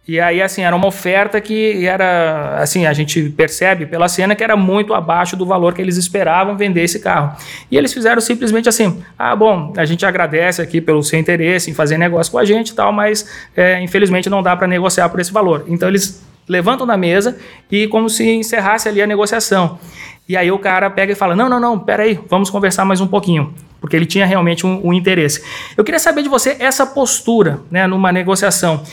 [0.09, 4.43] E aí, assim, era uma oferta que era, assim, a gente percebe pela cena que
[4.43, 7.37] era muito abaixo do valor que eles esperavam vender esse carro.
[7.69, 11.75] E eles fizeram simplesmente assim: ah, bom, a gente agradece aqui pelo seu interesse em
[11.75, 15.19] fazer negócio com a gente e tal, mas é, infelizmente não dá para negociar por
[15.19, 15.65] esse valor.
[15.67, 17.37] Então eles levantam da mesa
[17.71, 19.79] e como se encerrasse ali a negociação.
[20.27, 23.07] E aí o cara pega e fala: Não, não, não, peraí, vamos conversar mais um
[23.07, 23.53] pouquinho.
[23.79, 25.41] Porque ele tinha realmente um, um interesse.
[25.77, 28.83] Eu queria saber de você essa postura né, numa negociação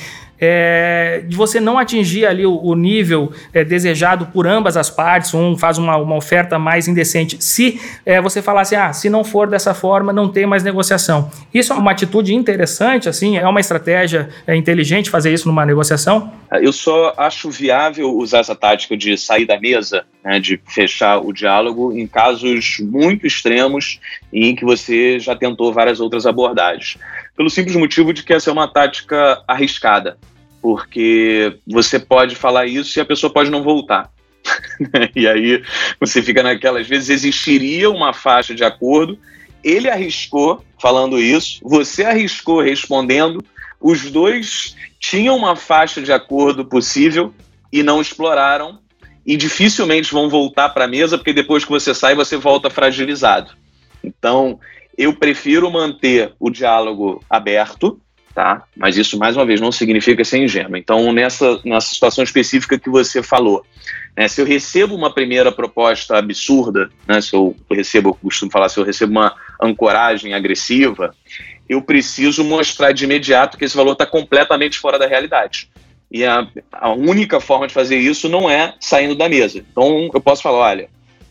[0.40, 5.32] é, de você não atingir ali o, o nível é, desejado por ambas as partes,
[5.34, 7.42] um faz uma, uma oferta mais indecente.
[7.42, 11.30] Se é, você falar assim, ah, se não for dessa forma, não tem mais negociação.
[11.52, 16.32] Isso é uma atitude interessante, assim, é uma estratégia é, inteligente fazer isso numa negociação?
[16.60, 21.32] Eu só acho viável usar essa tática de sair da mesa, né, de fechar o
[21.32, 24.00] diálogo, em casos muito extremos
[24.32, 26.98] em que você já tentou várias outras abordagens
[27.36, 30.18] pelo simples motivo de que essa é uma tática arriscada,
[30.62, 34.10] porque você pode falar isso e a pessoa pode não voltar.
[35.14, 35.62] e aí
[36.00, 39.18] você fica naquela, às vezes existiria uma faixa de acordo,
[39.62, 43.44] ele arriscou falando isso, você arriscou respondendo,
[43.80, 47.34] os dois tinham uma faixa de acordo possível
[47.72, 48.78] e não exploraram,
[49.26, 53.50] e dificilmente vão voltar para a mesa, porque depois que você sai, você volta fragilizado.
[54.02, 54.60] Então,
[54.96, 58.00] eu prefiro manter o diálogo aberto,
[58.34, 58.64] tá?
[58.76, 60.76] Mas isso, mais uma vez, não significa ser ingênuo.
[60.76, 63.64] Então, nessa, nessa situação específica que você falou,
[64.16, 68.68] né, se eu recebo uma primeira proposta absurda, né, se eu recebo, eu costumo falar,
[68.68, 71.14] se eu recebo uma ancoragem agressiva,
[71.68, 75.70] eu preciso mostrar de imediato que esse valor está completamente fora da realidade.
[76.10, 79.58] E a, a única forma de fazer isso não é saindo da mesa.
[79.58, 80.88] Então, eu posso falar, olha,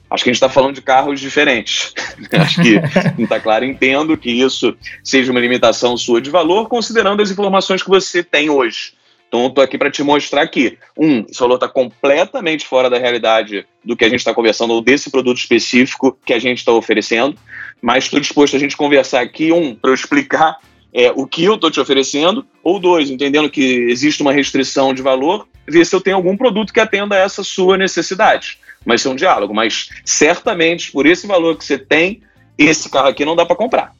[0.09, 1.93] Acho que a gente está falando de carros diferentes.
[2.31, 2.75] Acho que
[3.17, 3.65] não está claro.
[3.65, 8.49] Entendo que isso seja uma limitação sua de valor, considerando as informações que você tem
[8.49, 8.93] hoje.
[9.27, 13.65] Então, estou aqui para te mostrar que, um, esse valor está completamente fora da realidade
[13.83, 17.35] do que a gente está conversando, ou desse produto específico que a gente está oferecendo,
[17.81, 20.57] mas estou disposto a gente conversar aqui, um, para eu explicar
[20.93, 25.01] é, o que eu estou te oferecendo, ou dois, entendendo que existe uma restrição de
[25.01, 29.09] valor, ver se eu tenho algum produto que atenda a essa sua necessidade mas ser
[29.09, 29.53] um diálogo.
[29.53, 32.21] Mas certamente, por esse valor que você tem,
[32.57, 33.93] esse carro aqui não dá para comprar.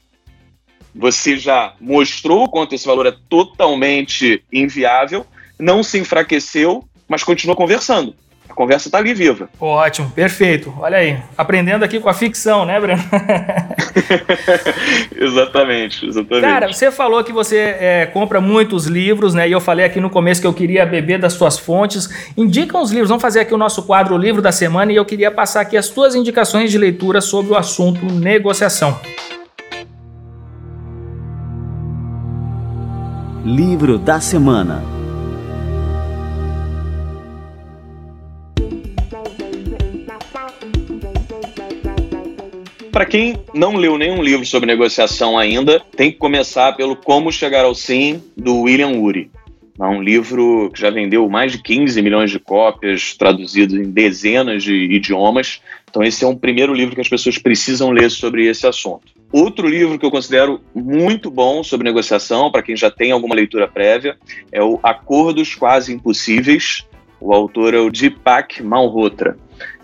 [0.93, 5.25] Você já mostrou o quanto esse valor é totalmente inviável,
[5.59, 8.15] não se enfraqueceu, mas continua conversando.
[8.55, 9.49] Conversa está ali viva.
[9.59, 10.73] Ótimo, perfeito.
[10.79, 13.03] Olha aí, aprendendo aqui com a ficção, né, Breno?
[15.13, 16.47] exatamente, exatamente.
[16.47, 19.49] Cara, você falou que você é, compra muitos livros, né?
[19.49, 22.09] E eu falei aqui no começo que eu queria beber das suas fontes.
[22.37, 25.03] Indica uns livros, vamos fazer aqui o nosso quadro o Livro da Semana e eu
[25.03, 28.97] queria passar aqui as tuas indicações de leitura sobre o assunto negociação.
[33.43, 34.95] Livro da Semana
[42.95, 47.65] Para quem não leu nenhum livro sobre negociação ainda, tem que começar pelo Como Chegar
[47.65, 49.29] ao Sim, do William Ury.
[49.77, 54.63] É um livro que já vendeu mais de 15 milhões de cópias, traduzido em dezenas
[54.63, 55.59] de idiomas.
[55.89, 59.11] Então, esse é um primeiro livro que as pessoas precisam ler sobre esse assunto.
[59.29, 63.67] Outro livro que eu considero muito bom sobre negociação, para quem já tem alguma leitura
[63.67, 64.15] prévia,
[64.53, 66.85] é o Acordos Quase Impossíveis.
[67.19, 69.37] O autor é o Deepak Malhotra.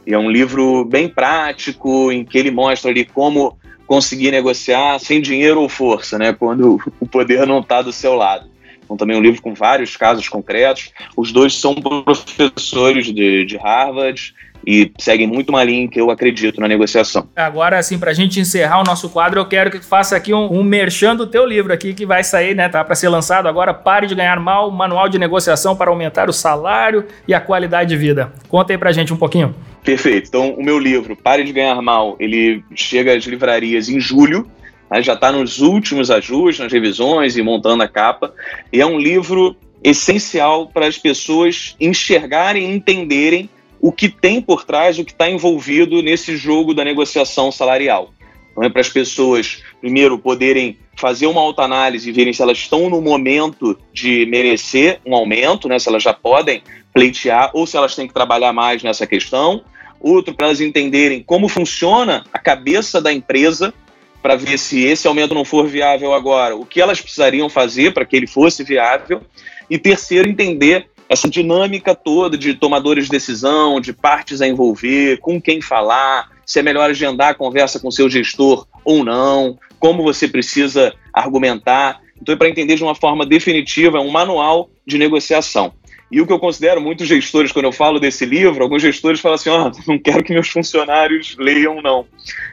[0.05, 5.21] E é um livro bem prático, em que ele mostra ali como conseguir negociar sem
[5.21, 6.33] dinheiro ou força, né?
[6.33, 8.49] Quando o poder não está do seu lado.
[8.83, 10.91] Então, também um livro com vários casos concretos.
[11.15, 14.33] Os dois são professores de, de Harvard
[14.65, 17.27] e seguem muito uma linha que eu acredito na negociação.
[17.35, 20.33] Agora, assim, para a gente encerrar o nosso quadro, eu quero que tu faça aqui
[20.33, 23.47] um, um merchan do teu livro aqui, que vai sair, né, tá para ser lançado
[23.47, 27.89] agora, Pare de Ganhar Mal, Manual de Negociação para Aumentar o Salário e a Qualidade
[27.89, 28.31] de Vida.
[28.47, 29.53] Conta aí para a gente um pouquinho.
[29.83, 30.27] Perfeito.
[30.27, 34.47] Então, o meu livro, Pare de Ganhar Mal, ele chega às livrarias em julho,
[34.89, 38.33] né, já está nos últimos ajustes, nas revisões e montando a capa,
[38.71, 43.49] e é um livro essencial para as pessoas enxergarem e entenderem
[43.81, 48.13] o que tem por trás, o que está envolvido nesse jogo da negociação salarial.
[48.51, 52.89] Então, é para as pessoas, primeiro, poderem fazer uma autoanálise e verem se elas estão
[52.89, 56.61] no momento de merecer um aumento, né, se elas já podem
[56.93, 59.63] pleitear ou se elas têm que trabalhar mais nessa questão.
[59.99, 63.73] Outro, para elas entenderem como funciona a cabeça da empresa,
[64.21, 68.05] para ver se esse aumento não for viável agora, o que elas precisariam fazer para
[68.05, 69.21] que ele fosse viável.
[69.67, 75.41] E terceiro, entender essa dinâmica toda de tomadores de decisão, de partes a envolver, com
[75.41, 80.25] quem falar, se é melhor agendar a conversa com seu gestor ou não, como você
[80.25, 81.99] precisa argumentar.
[82.21, 85.73] Então, é para entender de uma forma definitiva, é um manual de negociação.
[86.09, 89.35] E o que eu considero, muitos gestores, quando eu falo desse livro, alguns gestores falam
[89.35, 92.05] assim: oh, não quero que meus funcionários leiam, não.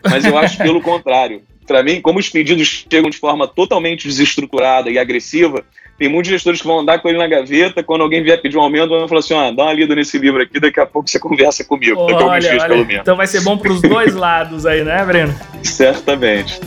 [0.04, 1.42] Mas eu acho pelo contrário.
[1.64, 5.64] Para mim, como os pedidos chegam de forma totalmente desestruturada e agressiva,
[5.98, 8.62] tem muitos gestores que vão andar com ele na gaveta, quando alguém vier pedir um
[8.62, 11.18] aumento, vão falar assim, ó, dá uma lida nesse livro aqui, daqui a pouco você
[11.20, 13.02] conversa comigo, daqui a alguns dias pelo menos.
[13.02, 15.34] Então vai ser bom para os dois lados aí, né, Breno?
[15.64, 16.60] Certamente.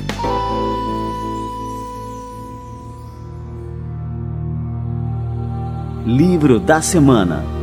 [6.06, 7.61] Livro da Semana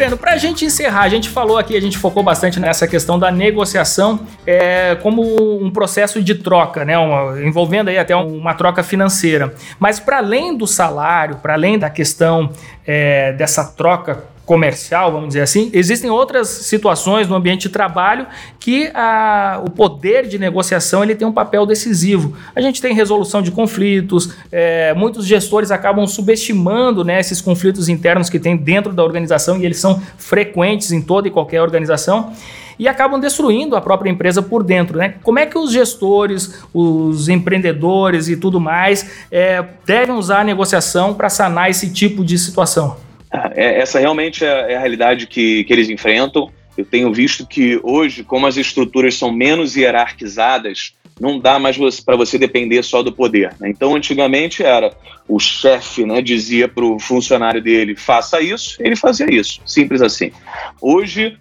[0.00, 3.18] Breno, para a gente encerrar, a gente falou aqui, a gente focou bastante nessa questão
[3.18, 5.22] da negociação é, como
[5.62, 6.96] um processo de troca, né?
[6.96, 9.52] Uma, envolvendo aí até uma troca financeira.
[9.78, 12.50] Mas para além do salário, para além da questão
[12.86, 18.26] é, dessa troca comercial, vamos dizer assim, existem outras situações no ambiente de trabalho
[18.58, 22.36] que a, o poder de negociação ele tem um papel decisivo.
[22.52, 28.28] A gente tem resolução de conflitos, é, muitos gestores acabam subestimando né, esses conflitos internos
[28.28, 32.32] que tem dentro da organização e eles são frequentes em toda e qualquer organização
[32.76, 34.98] e acabam destruindo a própria empresa por dentro.
[34.98, 35.14] Né?
[35.22, 41.14] Como é que os gestores, os empreendedores e tudo mais é, devem usar a negociação
[41.14, 43.09] para sanar esse tipo de situação?
[43.32, 46.50] É, essa realmente é, é a realidade que, que eles enfrentam.
[46.76, 52.16] Eu tenho visto que hoje, como as estruturas são menos hierarquizadas, não dá mais para
[52.16, 53.54] você depender só do poder.
[53.60, 53.68] Né?
[53.68, 54.92] Então, antigamente era
[55.28, 60.32] o chefe né, dizia para o funcionário dele: faça isso, ele fazia isso, simples assim.
[60.80, 61.36] Hoje,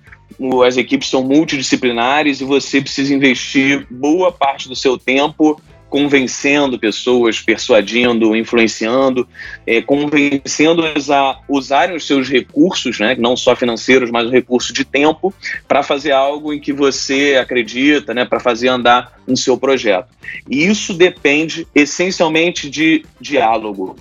[0.66, 5.60] as equipes são multidisciplinares e você precisa investir boa parte do seu tempo
[5.90, 9.28] convencendo pessoas, persuadindo, influenciando,
[9.66, 14.86] é, convencendo-as a usarem os seus recursos, né, não só financeiros, mas o recurso de
[14.86, 15.34] tempo,
[15.68, 20.10] para fazer algo em que você acredita, né, para fazer andar no seu projeto.
[20.50, 23.96] E isso depende essencialmente de diálogo.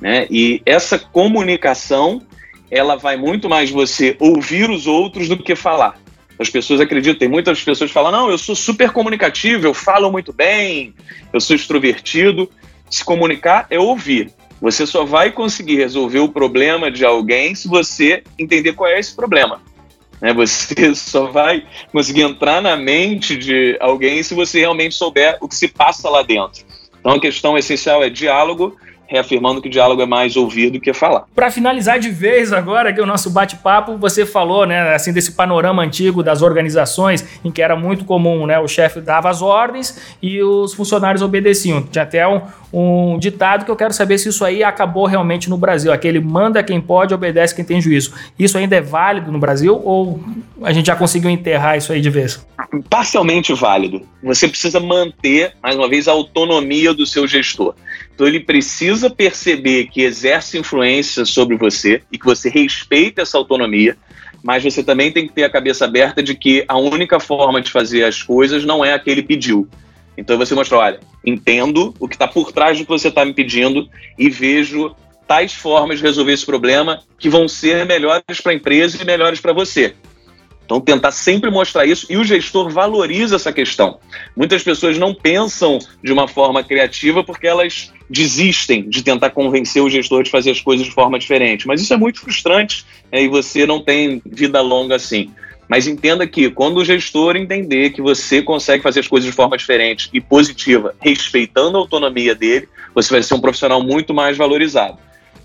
[0.00, 0.26] Né?
[0.30, 2.22] E essa comunicação
[2.70, 6.01] ela vai muito mais você ouvir os outros do que falar.
[6.42, 10.10] As pessoas acreditam, tem muitas pessoas que falam: não, eu sou super comunicativo, eu falo
[10.10, 10.92] muito bem,
[11.32, 12.50] eu sou extrovertido.
[12.90, 14.30] Se comunicar é ouvir.
[14.60, 19.14] Você só vai conseguir resolver o problema de alguém se você entender qual é esse
[19.14, 19.62] problema.
[20.20, 20.32] Né?
[20.34, 25.56] Você só vai conseguir entrar na mente de alguém se você realmente souber o que
[25.56, 26.64] se passa lá dentro.
[26.98, 28.76] Então a questão essencial é diálogo
[29.12, 31.24] reafirmando que o diálogo é mais ouvir do que falar.
[31.34, 35.82] Para finalizar de vez agora que o nosso bate-papo, você falou, né, assim desse panorama
[35.82, 40.42] antigo das organizações em que era muito comum, né, o chefe dava as ordens e
[40.42, 41.82] os funcionários obedeciam.
[41.82, 42.40] Tinha até um,
[42.72, 46.62] um ditado que eu quero saber se isso aí acabou realmente no Brasil, aquele manda
[46.62, 48.12] quem pode, obedece quem tem juízo.
[48.38, 50.22] Isso ainda é válido no Brasil ou
[50.62, 52.44] a gente já conseguiu enterrar isso aí de vez?
[52.88, 54.02] Parcialmente válido.
[54.22, 57.74] Você precisa manter, mais uma vez, a autonomia do seu gestor.
[58.14, 63.96] Então ele precisa perceber que exerce influência sobre você e que você respeita essa autonomia,
[64.42, 67.70] mas você também tem que ter a cabeça aberta de que a única forma de
[67.70, 69.68] fazer as coisas não é a que ele pediu.
[70.16, 73.32] Então você mostra, olha, entendo o que está por trás do que você está me
[73.32, 73.88] pedindo
[74.18, 74.94] e vejo
[75.26, 79.40] tais formas de resolver esse problema que vão ser melhores para a empresa e melhores
[79.40, 79.94] para você.
[80.64, 83.98] Então, tentar sempre mostrar isso e o gestor valoriza essa questão.
[84.36, 89.90] Muitas pessoas não pensam de uma forma criativa porque elas desistem de tentar convencer o
[89.90, 91.66] gestor de fazer as coisas de forma diferente.
[91.66, 95.30] Mas isso é muito frustrante né, e você não tem vida longa assim.
[95.68, 99.56] Mas entenda que quando o gestor entender que você consegue fazer as coisas de forma
[99.56, 104.98] diferente e positiva, respeitando a autonomia dele, você vai ser um profissional muito mais valorizado.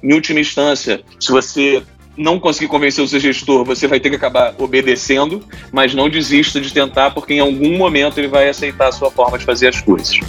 [0.03, 1.81] Em última instância, se você
[2.17, 6.59] não conseguir convencer o seu gestor, você vai ter que acabar obedecendo, mas não desista
[6.59, 9.79] de tentar, porque em algum momento ele vai aceitar a sua forma de fazer as
[9.81, 10.19] coisas.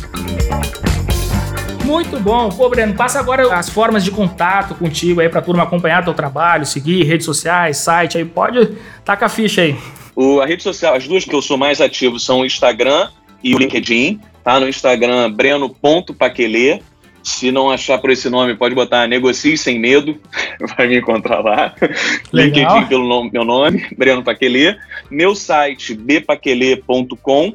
[1.89, 2.51] Muito bom.
[2.51, 6.67] Pô, Breno, passa agora as formas de contato contigo aí pra turma acompanhar teu trabalho,
[6.67, 8.27] seguir redes sociais, site aí.
[8.27, 8.77] Pode
[9.07, 9.75] tacar a ficha aí.
[10.15, 13.09] O, a rede social, as duas que eu sou mais ativo são o Instagram
[13.43, 14.21] e o LinkedIn.
[14.45, 16.83] Tá no Instagram, breno.paquelê.
[17.23, 20.21] Se não achar por esse nome, pode botar Negocie Sem Medo,
[20.77, 21.75] vai me encontrar lá.
[22.31, 22.75] Legal.
[22.75, 24.77] LinkedIn pelo nome, meu nome, Breno Paquelê.
[25.11, 27.55] Meu site, bpaquelê.com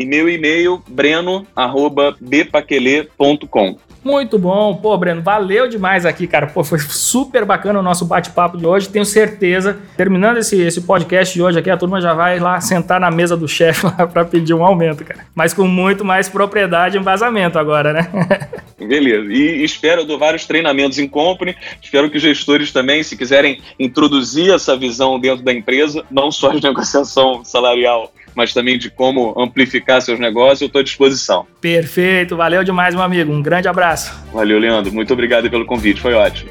[0.00, 3.76] e meu e-mail, breno.bpaquelê.com.
[4.02, 4.74] Muito bom.
[4.76, 6.46] Pô, Breno, valeu demais aqui, cara.
[6.46, 8.88] Pô, foi super bacana o nosso bate-papo de hoje.
[8.88, 12.98] Tenho certeza, terminando esse, esse podcast de hoje aqui, a turma já vai lá sentar
[12.98, 15.26] na mesa do chefe lá para pedir um aumento, cara.
[15.34, 18.08] Mas com muito mais propriedade e embasamento agora, né?
[18.80, 19.30] Beleza.
[19.30, 21.54] E espero, eu dou vários treinamentos em company.
[21.82, 26.48] Espero que os gestores também, se quiserem introduzir essa visão dentro da empresa, não só
[26.48, 31.46] de negociação salarial, mas também de como amplificar seus negócios, eu estou à disposição.
[31.60, 33.32] Perfeito, valeu demais, meu amigo.
[33.32, 34.12] Um grande abraço.
[34.32, 34.92] Valeu, Leandro.
[34.92, 36.50] Muito obrigado pelo convite, foi ótimo.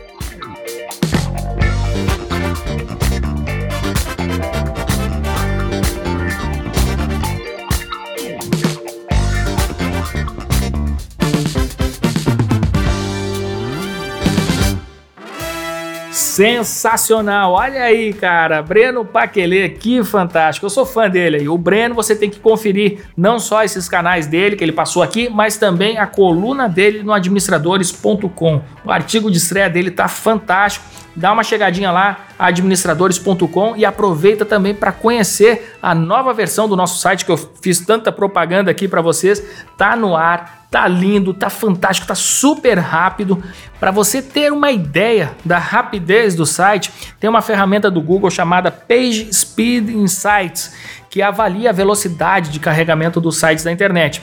[16.39, 17.51] Sensacional!
[17.51, 20.65] Olha aí, cara, Breno Paquelê, que fantástico.
[20.65, 21.49] Eu sou fã dele aí.
[21.49, 25.27] O Breno, você tem que conferir não só esses canais dele que ele passou aqui,
[25.27, 28.61] mas também a coluna dele no administradores.com.
[28.85, 30.85] O artigo de estreia dele tá fantástico.
[31.13, 37.01] Dá uma chegadinha lá, administradores.com e aproveita também para conhecer a nova versão do nosso
[37.01, 39.43] site que eu fiz tanta propaganda aqui para vocês.
[39.77, 43.43] Tá no ar, Tá lindo, tá fantástico, tá super rápido.
[43.79, 48.69] Para você ter uma ideia da rapidez do site, tem uma ferramenta do Google chamada
[48.69, 50.75] Page Speed Insights,
[51.09, 54.21] que avalia a velocidade de carregamento dos sites da internet.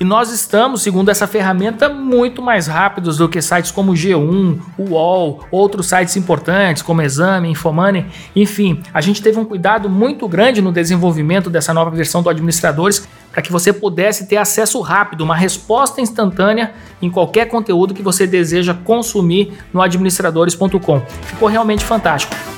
[0.00, 5.44] E nós estamos, segundo essa ferramenta, muito mais rápidos do que sites como G1, UOL,
[5.50, 8.06] outros sites importantes como Exame, Infomoney.
[8.36, 13.08] Enfim, a gente teve um cuidado muito grande no desenvolvimento dessa nova versão do Administradores
[13.32, 16.72] para que você pudesse ter acesso rápido, uma resposta instantânea
[17.02, 21.00] em qualquer conteúdo que você deseja consumir no administradores.com.
[21.24, 22.57] Ficou realmente fantástico.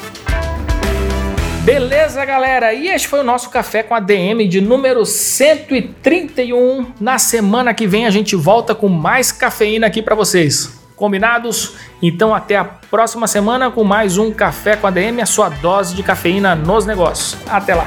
[1.73, 2.75] Beleza, galera?
[2.75, 6.95] E este foi o nosso café com a DM de número 131.
[6.99, 10.81] Na semana que vem a gente volta com mais cafeína aqui para vocês.
[10.97, 11.77] Combinados?
[12.03, 15.95] Então até a próxima semana com mais um café com a DM, a sua dose
[15.95, 17.37] de cafeína nos negócios.
[17.49, 17.87] Até lá.